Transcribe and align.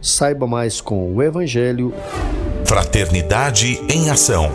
Saiba 0.00 0.46
mais 0.46 0.80
com 0.80 1.12
o 1.12 1.20
Evangelho. 1.20 1.92
Fraternidade 2.64 3.80
em 3.92 4.10
Ação. 4.10 4.48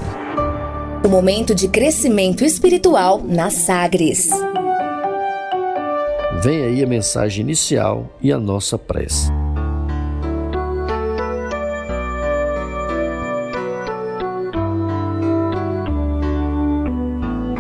O 1.03 1.09
momento 1.09 1.53
de 1.53 1.67
crescimento 1.67 2.45
espiritual 2.45 3.21
na 3.21 3.49
Sagres. 3.49 4.29
Vem 6.41 6.63
aí 6.63 6.83
a 6.83 6.87
mensagem 6.87 7.43
inicial 7.43 8.09
e 8.21 8.31
a 8.31 8.39
nossa 8.39 8.77
prece. 8.77 9.29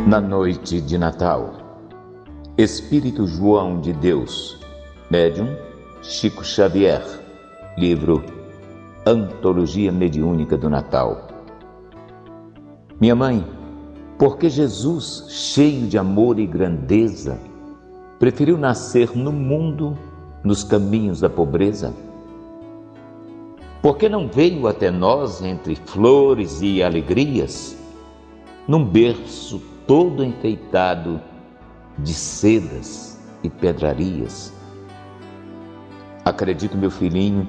Na 0.07 0.21
noite 0.21 0.79
de 0.79 0.97
Natal, 0.97 1.89
Espírito 2.57 3.27
João 3.27 3.81
de 3.81 3.91
Deus, 3.91 4.57
médium 5.09 5.53
Chico 6.01 6.45
Xavier 6.45 7.22
livro 7.77 8.23
Antologia 9.05 9.91
Mediúnica 9.91 10.55
do 10.55 10.69
Natal. 10.69 11.27
Minha 13.01 13.15
mãe, 13.15 13.43
porque 14.17 14.47
Jesus, 14.47 15.25
cheio 15.29 15.87
de 15.87 15.97
amor 15.97 16.39
e 16.39 16.45
grandeza, 16.45 17.39
preferiu 18.19 18.57
nascer 18.57 19.17
no 19.17 19.31
mundo 19.31 19.97
nos 20.43 20.63
caminhos 20.63 21.19
da 21.19 21.29
pobreza? 21.29 21.93
Porque 23.81 24.07
não 24.07 24.27
veio 24.27 24.67
até 24.67 24.91
nós 24.91 25.41
entre 25.41 25.75
flores 25.75 26.61
e 26.61 26.83
alegrias, 26.83 27.75
num 28.67 28.85
berço 28.85 29.59
todo 29.87 30.23
enfeitado 30.23 31.19
de 31.97 32.13
sedas 32.13 33.19
e 33.43 33.49
pedrarias? 33.49 34.53
Acredito, 36.23 36.77
meu 36.77 36.89
filhinho, 36.89 37.45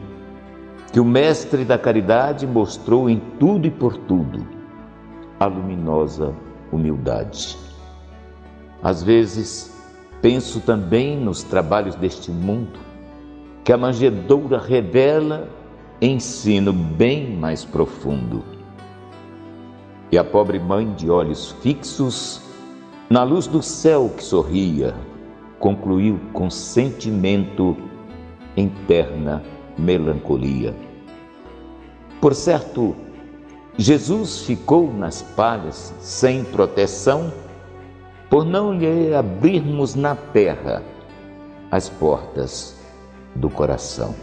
que 0.94 1.00
o 1.00 1.04
Mestre 1.04 1.64
da 1.64 1.76
Caridade 1.76 2.46
mostrou 2.46 3.10
em 3.10 3.20
tudo 3.40 3.66
e 3.66 3.70
por 3.72 3.96
tudo 3.96 4.46
a 5.40 5.46
luminosa 5.46 6.32
humildade. 6.70 7.58
Às 8.80 9.02
vezes, 9.02 9.76
penso 10.22 10.60
também 10.60 11.18
nos 11.18 11.42
trabalhos 11.42 11.96
deste 11.96 12.30
mundo, 12.30 12.78
que 13.64 13.72
a 13.72 13.76
manjedoura 13.76 14.56
revela 14.56 15.48
ensino 16.00 16.72
bem 16.72 17.28
mais 17.28 17.64
profundo. 17.64 18.44
E 20.12 20.16
a 20.16 20.22
pobre 20.22 20.60
mãe 20.60 20.94
de 20.94 21.10
olhos 21.10 21.56
fixos, 21.60 22.40
na 23.10 23.24
luz 23.24 23.48
do 23.48 23.60
céu 23.60 24.12
que 24.16 24.22
sorria, 24.22 24.94
concluiu 25.58 26.20
com 26.32 26.48
sentimento 26.48 27.76
em 28.56 28.68
terna 28.86 29.42
melancolia. 29.78 30.74
Por 32.20 32.34
certo, 32.34 32.94
Jesus 33.76 34.42
ficou 34.42 34.92
nas 34.92 35.22
palhas 35.22 35.92
sem 36.00 36.44
proteção 36.44 37.32
por 38.30 38.44
não 38.44 38.72
lhe 38.72 39.14
abrirmos 39.14 39.94
na 39.94 40.14
terra 40.14 40.82
as 41.70 41.88
portas 41.88 42.80
do 43.34 43.50
coração. 43.50 44.14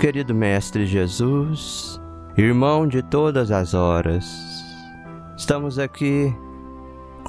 Querido 0.00 0.34
Mestre 0.34 0.84
Jesus, 0.84 2.00
irmão 2.36 2.88
de 2.88 3.02
todas 3.02 3.52
as 3.52 3.72
horas, 3.72 4.24
estamos 5.36 5.78
aqui 5.78 6.34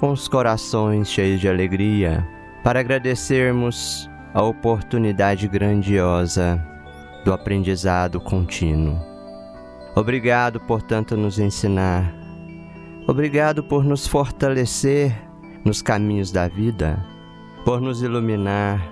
com 0.03 0.11
os 0.11 0.27
corações 0.27 1.09
cheios 1.09 1.39
de 1.39 1.47
alegria 1.47 2.27
para 2.61 2.81
agradecermos 2.81 4.09
a 4.33 4.43
oportunidade 4.43 5.47
grandiosa 5.47 6.61
do 7.23 7.31
aprendizado 7.31 8.19
contínuo. 8.19 8.99
Obrigado 9.95 10.59
por 10.59 10.81
tanto 10.81 11.15
nos 11.15 11.39
ensinar. 11.39 12.13
Obrigado 13.07 13.63
por 13.63 13.85
nos 13.85 14.05
fortalecer 14.05 15.15
nos 15.63 15.81
caminhos 15.81 16.33
da 16.33 16.49
vida, 16.49 17.01
por 17.63 17.79
nos 17.79 18.01
iluminar, 18.01 18.85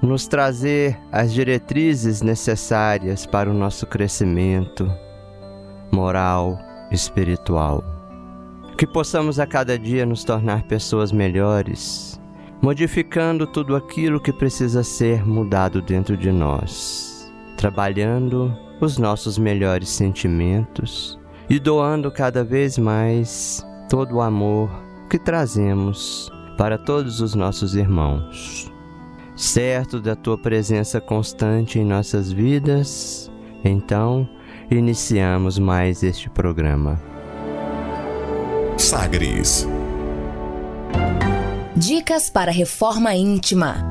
nos 0.00 0.28
trazer 0.28 0.96
as 1.10 1.32
diretrizes 1.32 2.22
necessárias 2.22 3.26
para 3.26 3.50
o 3.50 3.54
nosso 3.54 3.88
crescimento 3.88 4.88
moral, 5.90 6.56
espiritual 6.92 7.97
que 8.78 8.86
possamos 8.86 9.40
a 9.40 9.46
cada 9.46 9.76
dia 9.76 10.06
nos 10.06 10.22
tornar 10.22 10.62
pessoas 10.62 11.10
melhores, 11.10 12.20
modificando 12.62 13.44
tudo 13.44 13.74
aquilo 13.74 14.20
que 14.20 14.32
precisa 14.32 14.84
ser 14.84 15.26
mudado 15.26 15.82
dentro 15.82 16.16
de 16.16 16.30
nós, 16.30 17.28
trabalhando 17.56 18.56
os 18.80 18.96
nossos 18.96 19.36
melhores 19.36 19.88
sentimentos 19.88 21.18
e 21.50 21.58
doando 21.58 22.08
cada 22.08 22.44
vez 22.44 22.78
mais 22.78 23.66
todo 23.90 24.14
o 24.14 24.20
amor 24.20 24.70
que 25.10 25.18
trazemos 25.18 26.30
para 26.56 26.78
todos 26.78 27.20
os 27.20 27.34
nossos 27.34 27.74
irmãos. 27.74 28.70
Certo 29.34 30.00
da 30.00 30.14
tua 30.14 30.38
presença 30.38 31.00
constante 31.00 31.80
em 31.80 31.84
nossas 31.84 32.30
vidas, 32.30 33.28
então 33.64 34.28
iniciamos 34.70 35.58
mais 35.58 36.04
este 36.04 36.30
programa. 36.30 37.17
Sagres. 38.78 39.66
Dicas 41.76 42.30
para 42.30 42.52
reforma 42.52 43.12
íntima. 43.12 43.84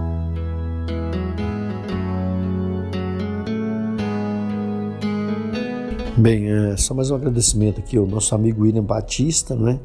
Bem, 6.15 6.49
é, 6.49 6.77
só 6.77 6.93
mais 6.93 7.11
um 7.11 7.15
agradecimento 7.15 7.79
aqui 7.79 7.97
ao 7.97 8.07
nosso 8.07 8.33
amigo 8.33 8.63
William 8.63 8.83
Batista, 8.83 9.55
né? 9.55 9.77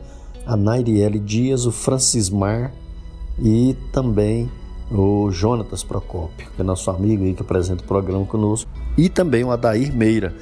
a 0.46 0.56
Nairiele 0.56 1.18
Dias, 1.18 1.66
o 1.66 1.72
Francismar 1.72 2.72
e 3.40 3.76
também 3.92 4.48
o 4.90 5.30
Jonatas 5.32 5.82
Procópio, 5.82 6.48
que 6.54 6.60
é 6.60 6.64
nosso 6.64 6.90
amigo 6.90 7.24
aí 7.24 7.34
que 7.34 7.42
apresenta 7.42 7.82
o 7.82 7.86
programa 7.86 8.24
conosco, 8.24 8.70
e 8.96 9.08
também 9.08 9.42
o 9.42 9.50
Adair 9.50 9.94
Meira 9.94 10.32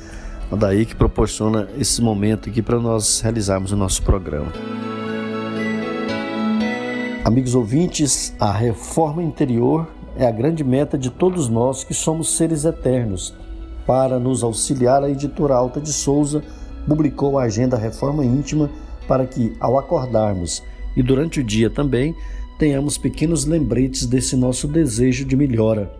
daí 0.56 0.84
que 0.84 0.94
proporciona 0.94 1.68
esse 1.78 2.02
momento 2.02 2.48
aqui 2.48 2.60
para 2.60 2.78
nós 2.78 3.20
realizarmos 3.20 3.72
o 3.72 3.76
nosso 3.76 4.02
programa. 4.02 4.52
Amigos 7.24 7.54
ouvintes, 7.54 8.34
a 8.40 8.50
reforma 8.50 9.22
interior 9.22 9.86
é 10.16 10.26
a 10.26 10.30
grande 10.30 10.64
meta 10.64 10.98
de 10.98 11.10
todos 11.10 11.48
nós 11.48 11.84
que 11.84 11.94
somos 11.94 12.36
seres 12.36 12.64
eternos. 12.64 13.34
Para 13.86 14.18
nos 14.18 14.42
auxiliar, 14.42 15.02
a 15.04 15.10
editora 15.10 15.54
Alta 15.54 15.80
de 15.80 15.92
Souza 15.92 16.42
publicou 16.86 17.38
a 17.38 17.44
agenda 17.44 17.76
Reforma 17.76 18.24
Íntima 18.24 18.70
para 19.06 19.26
que, 19.26 19.56
ao 19.60 19.78
acordarmos 19.78 20.62
e 20.96 21.02
durante 21.02 21.40
o 21.40 21.44
dia 21.44 21.70
também, 21.70 22.14
tenhamos 22.58 22.98
pequenos 22.98 23.44
lembretes 23.44 24.06
desse 24.06 24.36
nosso 24.36 24.66
desejo 24.66 25.24
de 25.24 25.36
melhora. 25.36 25.90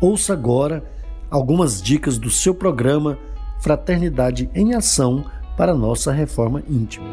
Ouça 0.00 0.32
agora 0.32 0.84
algumas 1.30 1.82
dicas 1.82 2.18
do 2.18 2.30
seu 2.30 2.54
programa 2.54 3.18
Fraternidade 3.60 4.50
em 4.54 4.74
Ação 4.74 5.24
para 5.56 5.74
nossa 5.74 6.12
reforma 6.12 6.62
íntima. 6.68 7.06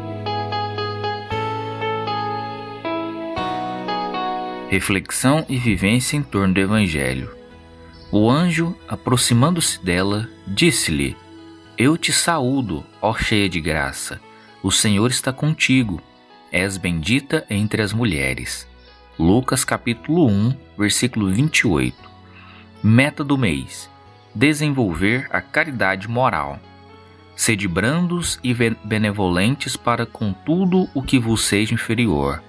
Reflexão 4.68 5.44
e 5.48 5.58
vivência 5.58 6.16
em 6.16 6.22
torno 6.22 6.54
do 6.54 6.60
Evangelho. 6.60 7.30
O 8.10 8.30
anjo, 8.30 8.76
aproximando-se 8.88 9.82
dela, 9.84 10.28
disse-lhe: 10.46 11.16
Eu 11.78 11.96
te 11.96 12.12
saúdo, 12.12 12.84
ó 13.00 13.14
cheia 13.14 13.48
de 13.48 13.60
graça. 13.60 14.20
O 14.62 14.70
Senhor 14.70 15.10
está 15.10 15.32
contigo. 15.32 16.00
És 16.50 16.76
bendita 16.76 17.46
entre 17.48 17.80
as 17.80 17.94
mulheres. 17.94 18.68
Lucas 19.18 19.64
capítulo 19.64 20.26
1, 20.26 20.54
versículo 20.76 21.30
28. 21.32 21.96
Meta 22.82 23.22
do 23.22 23.38
mês: 23.38 23.90
desenvolver 24.34 25.26
a 25.30 25.40
caridade 25.40 26.08
moral. 26.08 26.58
Sede 27.34 27.66
brandos 27.66 28.38
e 28.42 28.54
benevolentes 28.84 29.76
para 29.76 30.06
com 30.06 30.32
tudo 30.32 30.88
o 30.94 31.02
que 31.02 31.18
vos 31.18 31.44
seja 31.44 31.74
inferior. 31.74 32.42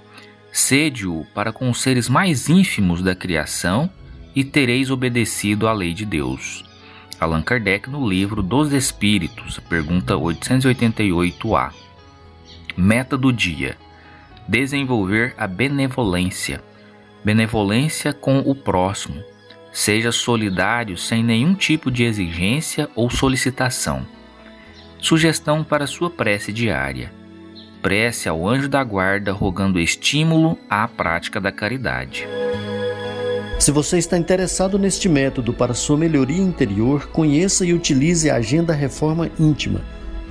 Sede-o 0.52 1.26
para 1.34 1.52
com 1.52 1.70
os 1.70 1.82
seres 1.82 2.08
mais 2.08 2.48
ínfimos 2.50 3.02
da 3.02 3.16
criação 3.16 3.90
e 4.36 4.44
tereis 4.44 4.92
obedecido 4.92 5.68
à 5.68 5.74
lei 5.74 5.94
de 5.94 6.06
Deus. 6.06 6.64
Allan 7.20 7.42
Kardec 7.42 7.90
no 7.90 8.08
livro 8.08 8.44
dos 8.44 8.72
Espíritos, 8.74 9.60
pergunta 9.70 10.16
888A. 10.16 11.72
Meta 12.76 13.18
do 13.18 13.32
dia: 13.32 13.78
desenvolver 14.48 15.34
a 15.38 15.48
benevolência. 15.48 16.64
Benevolência 17.24 18.12
com 18.12 18.40
o 18.40 18.54
próximo. 18.54 19.24
Seja 19.74 20.12
solidário 20.12 20.96
sem 20.96 21.24
nenhum 21.24 21.56
tipo 21.56 21.90
de 21.90 22.04
exigência 22.04 22.88
ou 22.96 23.10
solicitação. 23.10 24.06
Sugestão 25.00 25.64
para 25.64 25.88
sua 25.88 26.12
prece 26.12 26.54
diária. 26.54 27.12
Prece 27.82 28.30
ao 28.30 28.48
anjo 28.48 28.70
da 28.70 28.84
guarda 28.84 29.34
rogando 29.34 29.80
estímulo 29.80 30.60
à 30.70 30.88
prática 30.88 31.42
da 31.42 31.52
caridade. 31.52 32.28
Se 33.60 33.72
você 33.72 33.98
está 33.98 34.16
interessado 34.16 34.78
neste 34.78 35.10
método 35.10 35.52
para 35.52 35.74
sua 35.74 35.98
melhoria 35.98 36.42
interior, 36.42 37.08
conheça 37.08 37.66
e 37.66 37.74
utilize 37.74 38.30
a 38.30 38.36
Agenda 38.36 38.74
Reforma 38.74 39.30
Íntima. 39.40 39.82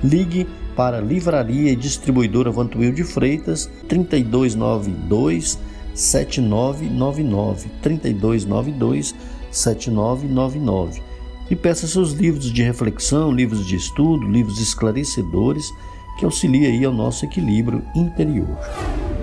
Ligue 0.01 0.47
para 0.73 1.01
Livraria 1.01 1.71
e 1.71 1.75
Distribuidora 1.75 2.49
Vantuil 2.49 2.93
de 2.93 3.03
Freitas 3.03 3.69
3292 3.89 5.59
7999 5.93 7.69
3292 7.81 9.15
7999 9.51 11.01
e 11.49 11.55
peça 11.55 11.87
seus 11.87 12.11
livros 12.11 12.51
de 12.51 12.63
reflexão, 12.63 13.31
livros 13.31 13.67
de 13.67 13.75
estudo, 13.75 14.27
livros 14.27 14.59
esclarecedores 14.59 15.71
que 16.17 16.25
auxiliem 16.25 16.65
aí 16.65 16.85
ao 16.85 16.93
nosso 16.93 17.25
equilíbrio 17.25 17.83
interior. 17.95 18.57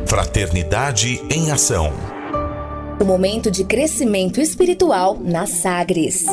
Fraternidade 0.07 1.21
em 1.31 1.51
ação. 1.51 1.93
O 3.01 3.05
momento 3.05 3.51
de 3.51 3.65
crescimento 3.65 4.41
espiritual 4.41 5.19
na 5.19 5.47
Sagres. 5.47 6.27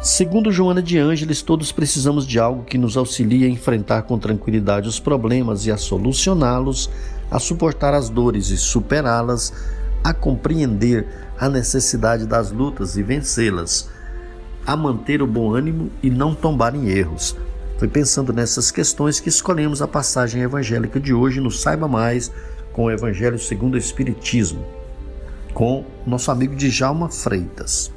Segundo 0.00 0.50
Joana 0.50 0.82
de 0.82 0.96
Ângeles, 0.96 1.42
todos 1.42 1.72
precisamos 1.72 2.26
de 2.26 2.38
algo 2.38 2.64
que 2.64 2.78
nos 2.78 2.96
auxilie 2.96 3.44
a 3.44 3.48
enfrentar 3.48 4.02
com 4.02 4.18
tranquilidade 4.18 4.88
os 4.88 4.98
problemas 4.98 5.66
e 5.66 5.70
a 5.70 5.76
solucioná-los, 5.76 6.88
a 7.30 7.38
suportar 7.38 7.94
as 7.94 8.08
dores 8.08 8.48
e 8.50 8.56
superá-las, 8.56 9.52
a 10.02 10.12
compreender 10.12 11.06
a 11.38 11.48
necessidade 11.48 12.26
das 12.26 12.50
lutas 12.50 12.96
e 12.96 13.02
vencê-las, 13.02 13.88
a 14.66 14.76
manter 14.76 15.22
o 15.22 15.26
bom 15.26 15.54
ânimo 15.54 15.90
e 16.02 16.10
não 16.10 16.34
tombar 16.34 16.74
em 16.74 16.88
erros. 16.88 17.36
Foi 17.78 17.88
pensando 17.88 18.32
nessas 18.32 18.70
questões 18.70 19.20
que 19.20 19.28
escolhemos 19.28 19.80
a 19.80 19.88
passagem 19.88 20.42
evangélica 20.42 21.00
de 21.00 21.14
hoje 21.14 21.40
no 21.40 21.50
Saiba 21.50 21.88
Mais 21.88 22.30
com 22.72 22.84
o 22.84 22.90
Evangelho 22.90 23.38
segundo 23.38 23.74
o 23.74 23.78
Espiritismo, 23.78 24.64
com 25.54 25.84
nosso 26.06 26.30
amigo 26.30 26.54
Djalma 26.54 27.08
Freitas. 27.08 27.90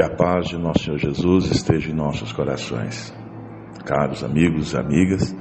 Que 0.00 0.04
a 0.04 0.16
paz 0.16 0.48
de 0.48 0.56
nosso 0.56 0.84
Senhor 0.84 0.96
Jesus 0.96 1.50
esteja 1.50 1.90
em 1.90 1.94
nossos 1.94 2.32
corações. 2.32 3.14
Caros 3.84 4.24
amigos 4.24 4.74
amigas, 4.74 5.36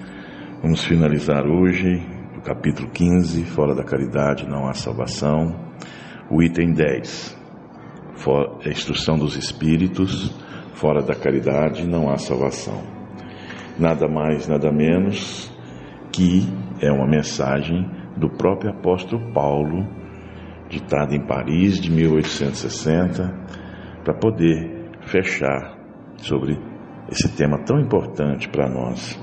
vamos 0.62 0.84
finalizar 0.84 1.46
hoje 1.46 2.06
o 2.38 2.42
capítulo 2.42 2.90
15, 2.90 3.46
Fora 3.46 3.74
da 3.74 3.86
Caridade 3.86 4.46
não 4.46 4.68
há 4.68 4.74
salvação, 4.74 5.56
o 6.30 6.44
item 6.44 6.74
10, 6.74 7.38
a 8.66 8.68
instrução 8.68 9.18
dos 9.18 9.38
Espíritos, 9.38 10.30
fora 10.74 11.02
da 11.02 11.16
caridade 11.16 11.88
não 11.88 12.10
há 12.10 12.18
salvação. 12.18 12.84
Nada 13.80 14.10
mais, 14.10 14.46
nada 14.46 14.70
menos 14.74 15.50
que 16.12 16.46
é 16.82 16.92
uma 16.92 17.08
mensagem 17.08 17.90
do 18.18 18.30
próprio 18.30 18.72
apóstolo 18.72 19.32
Paulo, 19.32 19.88
ditada 20.68 21.16
em 21.16 21.26
Paris 21.26 21.80
de 21.80 21.90
1860 21.90 23.39
para 24.10 24.18
poder 24.18 24.90
fechar 25.06 25.78
sobre 26.18 26.58
esse 27.12 27.30
tema 27.38 27.64
tão 27.64 27.80
importante 27.80 28.50
para 28.50 28.68
nós. 28.68 29.20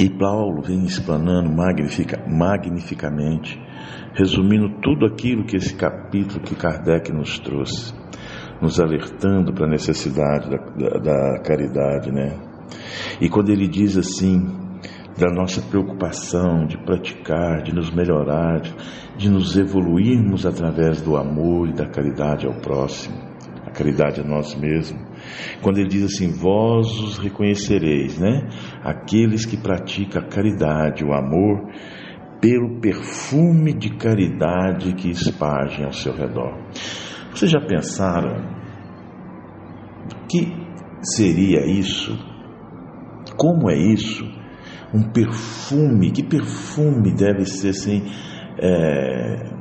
E 0.00 0.08
Paulo 0.08 0.62
vem 0.62 0.84
explanando 0.84 1.50
magnifica, 1.50 2.24
magnificamente, 2.26 3.60
resumindo 4.14 4.80
tudo 4.80 5.04
aquilo 5.04 5.44
que 5.44 5.56
esse 5.56 5.74
capítulo 5.74 6.40
que 6.40 6.54
Kardec 6.54 7.12
nos 7.12 7.38
trouxe, 7.40 7.92
nos 8.62 8.80
alertando 8.80 9.52
para 9.52 9.66
a 9.66 9.70
necessidade 9.70 10.48
da, 10.48 10.56
da, 10.56 10.98
da 10.98 11.42
caridade, 11.42 12.10
né? 12.10 12.38
E 13.20 13.28
quando 13.28 13.50
ele 13.50 13.68
diz 13.68 13.98
assim, 13.98 14.46
da 15.18 15.30
nossa 15.30 15.60
preocupação 15.60 16.64
de 16.66 16.78
praticar, 16.84 17.62
de 17.62 17.74
nos 17.74 17.90
melhorar, 17.90 18.62
de 19.16 19.28
nos 19.28 19.58
evoluirmos 19.58 20.46
através 20.46 21.02
do 21.02 21.16
amor 21.16 21.68
e 21.68 21.74
da 21.74 21.86
caridade 21.86 22.46
ao 22.46 22.54
próximo 22.54 23.27
caridade 23.78 24.20
a 24.20 24.24
nós 24.24 24.54
mesmos. 24.56 25.00
Quando 25.62 25.78
ele 25.78 25.88
diz 25.88 26.04
assim: 26.04 26.32
Vós 26.32 26.88
os 27.00 27.18
reconhecereis, 27.18 28.18
né? 28.18 28.48
Aqueles 28.82 29.46
que 29.46 29.56
praticam 29.56 30.20
a 30.20 30.26
caridade, 30.26 31.04
o 31.04 31.12
amor, 31.12 31.70
pelo 32.40 32.80
perfume 32.80 33.72
de 33.72 33.96
caridade 33.96 34.94
que 34.94 35.10
espargem 35.10 35.84
ao 35.84 35.92
seu 35.92 36.12
redor. 36.12 36.56
Vocês 37.30 37.50
já 37.50 37.60
pensaram 37.60 38.58
o 40.06 40.26
que 40.26 40.52
seria 41.02 41.64
isso? 41.64 42.16
Como 43.36 43.70
é 43.70 43.76
isso? 43.76 44.24
Um 44.92 45.12
perfume, 45.12 46.10
que 46.10 46.24
perfume 46.24 47.14
deve 47.14 47.44
ser 47.44 47.68
assim? 47.68 48.02
É, 48.60 49.57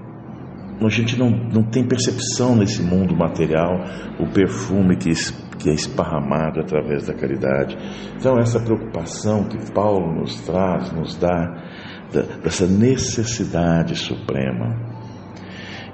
a 0.85 0.89
gente 0.89 1.17
não, 1.17 1.29
não 1.29 1.63
tem 1.63 1.87
percepção 1.87 2.55
nesse 2.55 2.83
mundo 2.83 3.15
material 3.15 3.83
o 4.19 4.27
perfume 4.27 4.95
que, 4.97 5.09
que 5.57 5.69
é 5.69 5.73
esparramado 5.73 6.59
através 6.59 7.07
da 7.07 7.15
caridade. 7.15 7.75
Então, 8.15 8.37
essa 8.37 8.59
preocupação 8.59 9.45
que 9.45 9.71
Paulo 9.71 10.13
nos 10.13 10.39
traz, 10.41 10.91
nos 10.91 11.15
dá, 11.15 11.63
dessa 12.43 12.67
necessidade 12.67 13.95
suprema. 13.95 14.75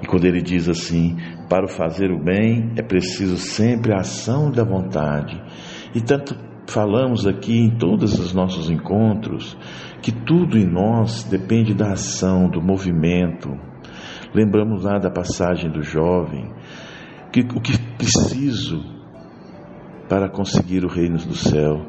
E 0.02 0.06
quando 0.06 0.26
ele 0.26 0.42
diz 0.42 0.68
assim: 0.68 1.16
para 1.48 1.66
fazer 1.66 2.10
o 2.10 2.22
bem 2.22 2.72
é 2.76 2.82
preciso 2.82 3.38
sempre 3.38 3.92
a 3.94 4.00
ação 4.00 4.50
da 4.50 4.64
vontade. 4.64 5.40
E 5.94 6.00
tanto 6.00 6.36
falamos 6.66 7.26
aqui 7.26 7.58
em 7.58 7.78
todos 7.78 8.18
os 8.18 8.34
nossos 8.34 8.70
encontros 8.70 9.56
que 10.02 10.12
tudo 10.12 10.58
em 10.58 10.66
nós 10.66 11.24
depende 11.24 11.72
da 11.72 11.92
ação, 11.92 12.48
do 12.48 12.60
movimento 12.60 13.50
Lembramos 14.34 14.82
lá 14.82 14.98
da 14.98 15.10
passagem 15.10 15.70
do 15.70 15.82
jovem, 15.82 16.52
que 17.32 17.40
o 17.40 17.60
que 17.60 17.78
preciso 17.96 18.82
para 20.08 20.28
conseguir 20.28 20.84
o 20.84 20.88
reino 20.88 21.16
do 21.18 21.34
céu. 21.34 21.80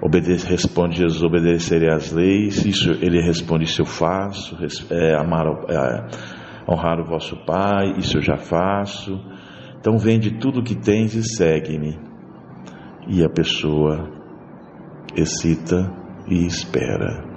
Obedece, 0.00 0.46
responde 0.46 0.98
Jesus, 0.98 1.22
obedecerei 1.22 1.88
às 1.88 2.12
leis, 2.12 2.64
isso 2.64 2.90
ele 3.00 3.20
responde, 3.20 3.64
isso 3.64 3.82
eu 3.82 3.86
faço, 3.86 4.56
é, 4.90 5.14
amar, 5.14 5.46
é, 5.68 6.70
honrar 6.70 7.00
o 7.00 7.04
vosso 7.04 7.36
Pai, 7.44 7.94
isso 7.98 8.18
eu 8.18 8.22
já 8.22 8.36
faço. 8.36 9.18
Então 9.80 9.98
vende 9.98 10.38
tudo 10.38 10.60
o 10.60 10.62
que 10.62 10.74
tens 10.74 11.14
e 11.14 11.22
segue-me. 11.22 11.98
E 13.08 13.24
a 13.24 13.28
pessoa 13.28 14.10
excita 15.16 15.90
e 16.28 16.46
espera. 16.46 17.33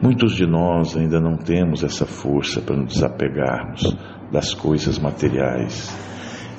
Muitos 0.00 0.36
de 0.36 0.46
nós 0.46 0.94
ainda 0.94 1.18
não 1.18 1.36
temos 1.36 1.82
essa 1.82 2.04
força 2.04 2.60
para 2.60 2.76
nos 2.76 2.94
desapegarmos 2.94 3.96
das 4.30 4.52
coisas 4.52 4.98
materiais. 4.98 5.96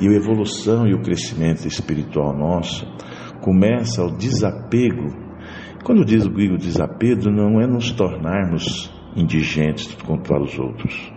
E 0.02 0.08
a 0.08 0.12
evolução 0.12 0.88
e 0.88 0.94
o 0.96 1.02
crescimento 1.02 1.68
espiritual 1.68 2.36
nosso 2.36 2.86
começa 3.42 4.02
ao 4.02 4.12
desapego. 4.12 5.14
Quando 5.84 6.02
eu 6.02 6.06
digo 6.06 6.58
desapego, 6.58 7.30
não 7.30 7.62
é 7.62 7.68
nos 7.68 7.92
tornarmos 7.92 8.92
indigentes 9.16 9.96
quanto 10.06 10.34
aos 10.34 10.58
outros, 10.58 11.12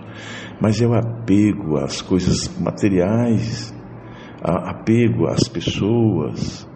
mas 0.61 0.81
é 0.81 0.87
o 0.87 0.95
apego 0.95 1.79
às 1.79 2.03
coisas 2.03 2.49
materiais, 2.61 3.75
apego 4.43 5.27
às 5.27 5.49
pessoas, 5.49 6.69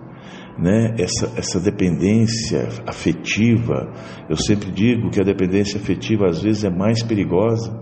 né, 0.59 0.95
essa, 0.99 1.33
essa 1.37 1.61
dependência 1.61 2.69
afetiva. 2.87 3.93
Eu 4.29 4.37
sempre 4.37 4.71
digo 4.71 5.11
que 5.11 5.21
a 5.21 5.25
dependência 5.25 5.81
afetiva 5.81 6.27
às 6.27 6.43
vezes 6.43 6.65
é 6.65 6.71
mais 6.71 7.03
perigosa 7.03 7.73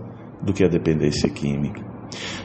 do 0.41 0.53
que 0.53 0.63
a 0.63 0.67
dependência 0.67 1.29
química. 1.29 1.81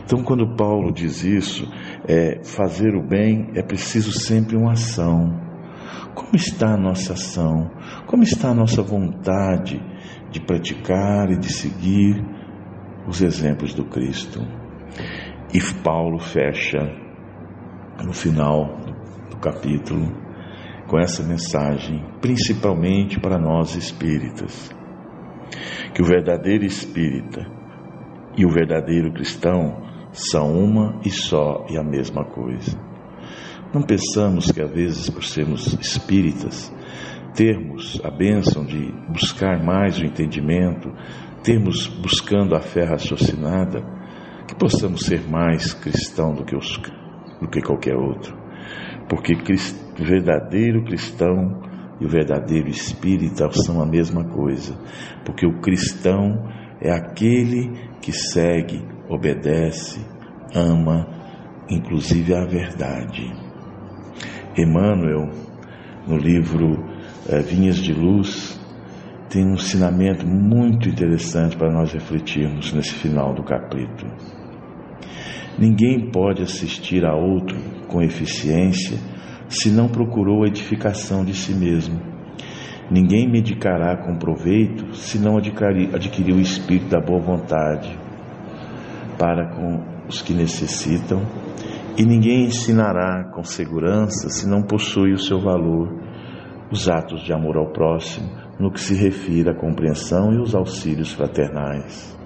Então, 0.04 0.22
quando 0.22 0.56
Paulo 0.56 0.92
diz 0.92 1.22
isso, 1.24 1.70
é, 2.06 2.42
fazer 2.42 2.94
o 2.94 3.06
bem 3.06 3.50
é 3.54 3.62
preciso 3.62 4.12
sempre 4.12 4.56
uma 4.56 4.72
ação. 4.72 5.48
Como 6.14 6.34
está 6.34 6.74
a 6.74 6.76
nossa 6.76 7.12
ação? 7.12 7.70
Como 8.06 8.22
está 8.22 8.50
a 8.50 8.54
nossa 8.54 8.82
vontade 8.82 9.80
de 10.30 10.40
praticar 10.40 11.30
e 11.30 11.38
de 11.38 11.52
seguir 11.52 12.24
os 13.06 13.20
exemplos 13.20 13.74
do 13.74 13.84
Cristo? 13.84 14.40
E 15.52 15.60
Paulo 15.82 16.18
fecha 16.18 16.78
no 18.04 18.12
final 18.12 18.87
capítulo 19.38 20.12
com 20.86 20.98
essa 20.98 21.22
mensagem, 21.22 22.04
principalmente 22.20 23.20
para 23.20 23.38
nós 23.38 23.76
espíritas, 23.76 24.74
que 25.94 26.02
o 26.02 26.04
verdadeiro 26.04 26.64
espírita 26.64 27.46
e 28.36 28.46
o 28.46 28.50
verdadeiro 28.50 29.12
cristão 29.12 29.82
são 30.12 30.52
uma 30.52 31.00
e 31.04 31.10
só 31.10 31.66
e 31.68 31.76
a 31.76 31.82
mesma 31.82 32.24
coisa. 32.24 32.78
Não 33.72 33.82
pensamos 33.82 34.50
que, 34.50 34.62
às 34.62 34.70
vezes, 34.70 35.10
por 35.10 35.22
sermos 35.22 35.74
espíritas, 35.74 36.72
termos 37.34 38.00
a 38.02 38.10
bênção 38.10 38.64
de 38.64 38.90
buscar 39.10 39.62
mais 39.62 39.98
o 39.98 40.04
entendimento, 40.06 40.90
termos 41.42 41.86
buscando 41.86 42.54
a 42.54 42.60
fé 42.60 42.84
raciocinada, 42.84 43.82
que 44.46 44.54
possamos 44.54 45.02
ser 45.02 45.28
mais 45.28 45.74
cristão 45.74 46.34
do 46.34 46.44
que, 46.44 46.56
os, 46.56 46.80
do 47.40 47.48
que 47.48 47.60
qualquer 47.60 47.94
outro. 47.94 48.37
Porque 49.08 49.34
o 49.34 50.04
verdadeiro 50.04 50.84
cristão 50.84 51.62
e 52.00 52.04
o 52.04 52.08
verdadeiro 52.08 52.68
espírita 52.68 53.50
são 53.50 53.80
a 53.80 53.86
mesma 53.86 54.24
coisa. 54.24 54.74
Porque 55.24 55.46
o 55.46 55.60
cristão 55.60 56.48
é 56.80 56.90
aquele 56.90 57.72
que 58.00 58.12
segue, 58.12 58.84
obedece, 59.08 60.00
ama, 60.54 61.06
inclusive 61.68 62.34
a 62.34 62.44
verdade. 62.44 63.32
Emmanuel, 64.56 65.30
no 66.06 66.16
livro 66.16 66.84
é, 67.28 67.40
Vinhas 67.40 67.76
de 67.76 67.92
Luz, 67.92 68.58
tem 69.28 69.44
um 69.44 69.54
ensinamento 69.54 70.26
muito 70.26 70.88
interessante 70.88 71.56
para 71.56 71.70
nós 71.70 71.92
refletirmos 71.92 72.72
nesse 72.72 72.94
final 72.94 73.34
do 73.34 73.42
capítulo. 73.42 74.10
Ninguém 75.58 76.10
pode 76.10 76.42
assistir 76.42 77.04
a 77.04 77.14
outro 77.16 77.56
com 77.88 78.00
eficiência 78.00 78.96
se 79.48 79.70
não 79.70 79.88
procurou 79.88 80.44
a 80.44 80.46
edificação 80.46 81.24
de 81.24 81.34
si 81.34 81.52
mesmo. 81.52 82.00
Ninguém 82.90 83.28
medicará 83.28 83.96
com 83.96 84.16
proveito 84.16 84.94
se 84.94 85.18
não 85.18 85.36
adquirir 85.36 86.34
o 86.34 86.40
espírito 86.40 86.88
da 86.88 87.00
boa 87.00 87.20
vontade 87.20 87.98
para 89.18 89.48
com 89.54 90.06
os 90.08 90.22
que 90.22 90.32
necessitam, 90.32 91.20
e 91.98 92.04
ninguém 92.04 92.44
ensinará 92.44 93.30
com 93.34 93.42
segurança 93.42 94.28
se 94.28 94.48
não 94.48 94.62
possui 94.62 95.12
o 95.12 95.18
seu 95.18 95.40
valor 95.40 95.92
os 96.70 96.88
atos 96.88 97.22
de 97.22 97.32
amor 97.32 97.56
ao 97.56 97.72
próximo 97.72 98.28
no 98.58 98.70
que 98.70 98.80
se 98.80 98.94
refere 98.94 99.50
à 99.50 99.54
compreensão 99.54 100.32
e 100.32 100.40
os 100.40 100.54
auxílios 100.54 101.12
fraternais. 101.12 102.16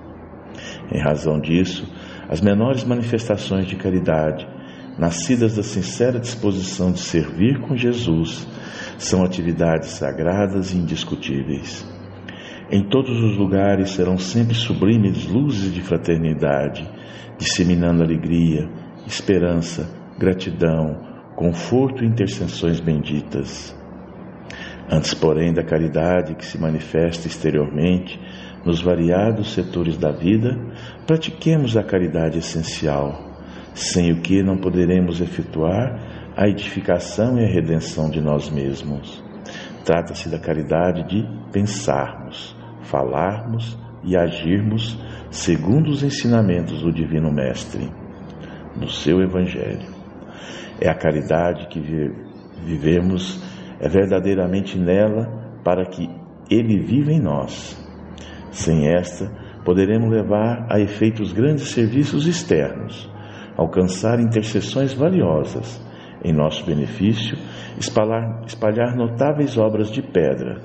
Em 0.92 1.00
razão 1.00 1.40
disso, 1.40 1.86
as 2.32 2.40
menores 2.40 2.82
manifestações 2.82 3.66
de 3.66 3.76
caridade, 3.76 4.48
nascidas 4.98 5.54
da 5.54 5.62
sincera 5.62 6.18
disposição 6.18 6.90
de 6.90 6.98
servir 6.98 7.60
com 7.60 7.76
Jesus, 7.76 8.48
são 8.96 9.22
atividades 9.22 9.90
sagradas 9.90 10.72
e 10.72 10.78
indiscutíveis. 10.78 11.86
Em 12.70 12.88
todos 12.88 13.22
os 13.22 13.36
lugares 13.36 13.90
serão 13.90 14.16
sempre 14.16 14.54
sublimes 14.54 15.26
luzes 15.26 15.74
de 15.74 15.82
fraternidade, 15.82 16.88
disseminando 17.36 18.02
alegria, 18.02 18.66
esperança, 19.06 19.86
gratidão, 20.18 21.02
conforto 21.36 22.02
e 22.02 22.06
intercessões 22.06 22.80
benditas. 22.80 23.76
Antes, 24.90 25.12
porém, 25.12 25.52
da 25.52 25.62
caridade 25.62 26.34
que 26.34 26.46
se 26.46 26.58
manifesta 26.58 27.28
exteriormente 27.28 28.18
nos 28.64 28.80
variados 28.80 29.52
setores 29.52 29.98
da 29.98 30.12
vida, 30.12 30.58
pratiquemos 31.06 31.76
a 31.76 31.82
caridade 31.82 32.38
essencial, 32.38 33.18
sem 33.74 34.12
o 34.12 34.20
que 34.20 34.42
não 34.42 34.56
poderemos 34.56 35.20
efetuar 35.20 36.32
a 36.36 36.48
edificação 36.48 37.38
e 37.38 37.44
a 37.44 37.48
redenção 37.48 38.10
de 38.10 38.20
nós 38.20 38.50
mesmos. 38.50 39.22
Trata-se 39.84 40.28
da 40.28 40.38
caridade 40.38 41.02
de 41.08 41.26
pensarmos, 41.52 42.56
falarmos 42.82 43.78
e 44.04 44.16
agirmos 44.16 44.98
segundo 45.30 45.90
os 45.90 46.02
ensinamentos 46.02 46.82
do 46.82 46.92
Divino 46.92 47.32
Mestre, 47.32 47.90
no 48.76 48.88
seu 48.88 49.20
Evangelho. 49.20 49.86
É 50.80 50.88
a 50.88 50.94
caridade 50.94 51.68
que 51.68 51.80
vivemos, 52.64 53.42
é 53.80 53.88
verdadeiramente 53.88 54.78
nela 54.78 55.58
para 55.64 55.84
que 55.86 56.08
Ele 56.50 56.80
viva 56.80 57.12
em 57.12 57.20
nós 57.20 57.80
sem 58.52 58.86
esta, 58.86 59.30
poderemos 59.64 60.10
levar 60.10 60.66
a 60.70 60.80
efeito 60.80 61.22
os 61.22 61.32
grandes 61.32 61.70
serviços 61.70 62.26
externos, 62.26 63.10
alcançar 63.56 64.20
intercessões 64.20 64.92
valiosas 64.92 65.80
em 66.24 66.32
nosso 66.32 66.64
benefício, 66.64 67.36
espalhar, 67.78 68.42
espalhar 68.46 68.96
notáveis 68.96 69.56
obras 69.58 69.90
de 69.90 70.02
pedra, 70.02 70.62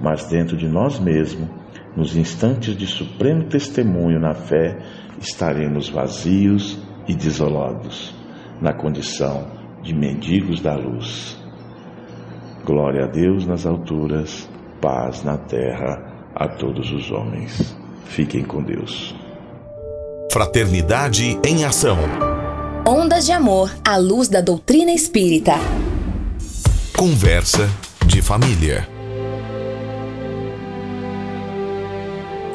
mas 0.00 0.26
dentro 0.26 0.56
de 0.56 0.68
nós 0.68 0.98
mesmos, 0.98 1.48
nos 1.96 2.16
instantes 2.16 2.76
de 2.76 2.86
supremo 2.86 3.44
testemunho 3.44 4.20
na 4.20 4.32
fé, 4.32 4.78
estaremos 5.18 5.88
vazios 5.88 6.80
e 7.08 7.14
desolados, 7.14 8.14
na 8.60 8.72
condição 8.72 9.48
de 9.82 9.94
mendigos 9.94 10.60
da 10.60 10.76
luz. 10.76 11.36
Glória 12.64 13.06
a 13.06 13.08
Deus 13.08 13.46
nas 13.46 13.66
alturas, 13.66 14.48
paz 14.80 15.24
na 15.24 15.36
terra 15.36 16.30
a 16.34 16.46
todos 16.46 16.92
os 16.92 17.10
homens. 17.10 17.79
Fiquem 18.06 18.42
com 18.42 18.62
Deus. 18.62 19.14
Fraternidade 20.32 21.38
em 21.44 21.64
Ação. 21.64 21.98
Ondas 22.86 23.26
de 23.26 23.32
Amor 23.32 23.70
à 23.84 23.96
luz 23.96 24.28
da 24.28 24.40
doutrina 24.40 24.92
espírita. 24.92 25.54
Conversa 26.96 27.68
de 28.06 28.22
família. 28.22 28.99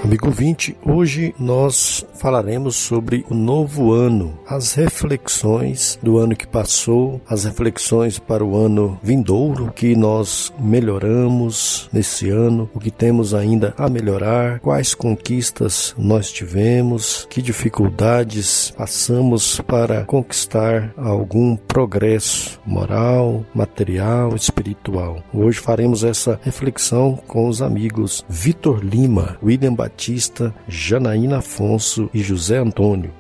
Amigo 0.04 0.30
20, 0.30 0.78
hoje 0.86 1.34
nós 1.40 2.06
falaremos 2.14 2.75
sobre 2.75 3.25
o 3.28 3.34
novo 3.34 3.92
ano, 3.92 4.38
as 4.48 4.75
reflexões 4.75 5.98
do 6.02 6.20
ano 6.20 6.36
que 6.36 6.46
passou, 6.46 7.20
as 7.28 7.44
reflexões 7.44 8.20
para 8.20 8.46
o 8.46 8.56
ano 8.56 9.00
vindouro, 9.02 9.74
que 9.75 9.96
nós 9.96 10.54
melhoramos 10.60 11.90
nesse 11.92 12.30
ano, 12.30 12.70
o 12.74 12.80
que 12.80 12.92
temos 12.92 13.34
ainda 13.34 13.74
a 13.78 13.90
melhorar, 13.90 14.60
quais 14.60 14.94
conquistas 14.94 15.96
nós 15.98 16.32
tivemos, 16.32 17.25
que 17.28 17.42
dificuldades 17.42 18.72
passamos 18.78 19.60
para 19.62 20.04
conquistar 20.06 20.94
algum 20.96 21.56
progresso 21.56 22.60
moral, 22.64 23.44
material, 23.56 24.36
espiritual. 24.36 25.24
Hoje 25.34 25.60
faremos 25.60 26.04
essa 26.04 26.40
reflexão 26.44 27.18
com 27.28 27.48
os 27.48 27.60
amigos 27.60 28.24
Vitor 28.30 28.84
Lima, 28.84 29.40
William 29.42 29.74
Batista 29.74 29.95
Batista, 29.96 30.54
Janaína 30.68 31.38
Afonso 31.38 32.10
e 32.14 32.22
José 32.22 32.58
Antônio. 32.58 33.14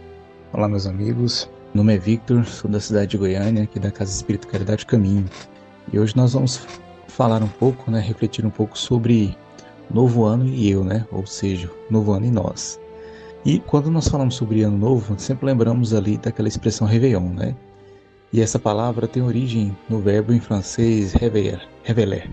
Olá, 0.51 0.67
meus 0.67 0.85
amigos. 0.85 1.49
Meu 1.73 1.85
nome 1.85 1.95
é 1.95 1.97
Victor, 1.97 2.45
sou 2.45 2.69
da 2.69 2.81
cidade 2.81 3.11
de 3.11 3.17
Goiânia, 3.17 3.63
aqui 3.63 3.79
da 3.79 3.89
Casa 3.89 4.11
Espírita 4.11 4.45
Caridade 4.45 4.85
Caminho. 4.85 5.23
E 5.93 5.97
hoje 5.97 6.17
nós 6.17 6.33
vamos 6.33 6.67
falar 7.07 7.41
um 7.41 7.47
pouco, 7.47 7.89
né, 7.89 8.01
refletir 8.01 8.45
um 8.45 8.49
pouco 8.49 8.77
sobre 8.77 9.37
novo 9.89 10.25
ano 10.25 10.45
e 10.45 10.69
eu, 10.69 10.83
né? 10.83 11.07
Ou 11.13 11.25
seja, 11.25 11.71
novo 11.89 12.11
ano 12.11 12.25
e 12.25 12.31
nós. 12.31 12.77
E 13.45 13.57
quando 13.59 13.89
nós 13.89 14.09
falamos 14.09 14.35
sobre 14.35 14.63
ano 14.63 14.77
novo, 14.77 15.17
sempre 15.17 15.45
lembramos 15.45 15.93
ali 15.93 16.17
daquela 16.17 16.49
expressão 16.49 16.85
réveillon, 16.85 17.29
né? 17.29 17.55
E 18.33 18.41
essa 18.41 18.59
palavra 18.59 19.07
tem 19.07 19.23
origem 19.23 19.75
no 19.89 19.99
verbo 19.99 20.33
em 20.33 20.41
francês 20.41 21.13
réveiller, 21.13 21.65
réveiller 21.83 22.29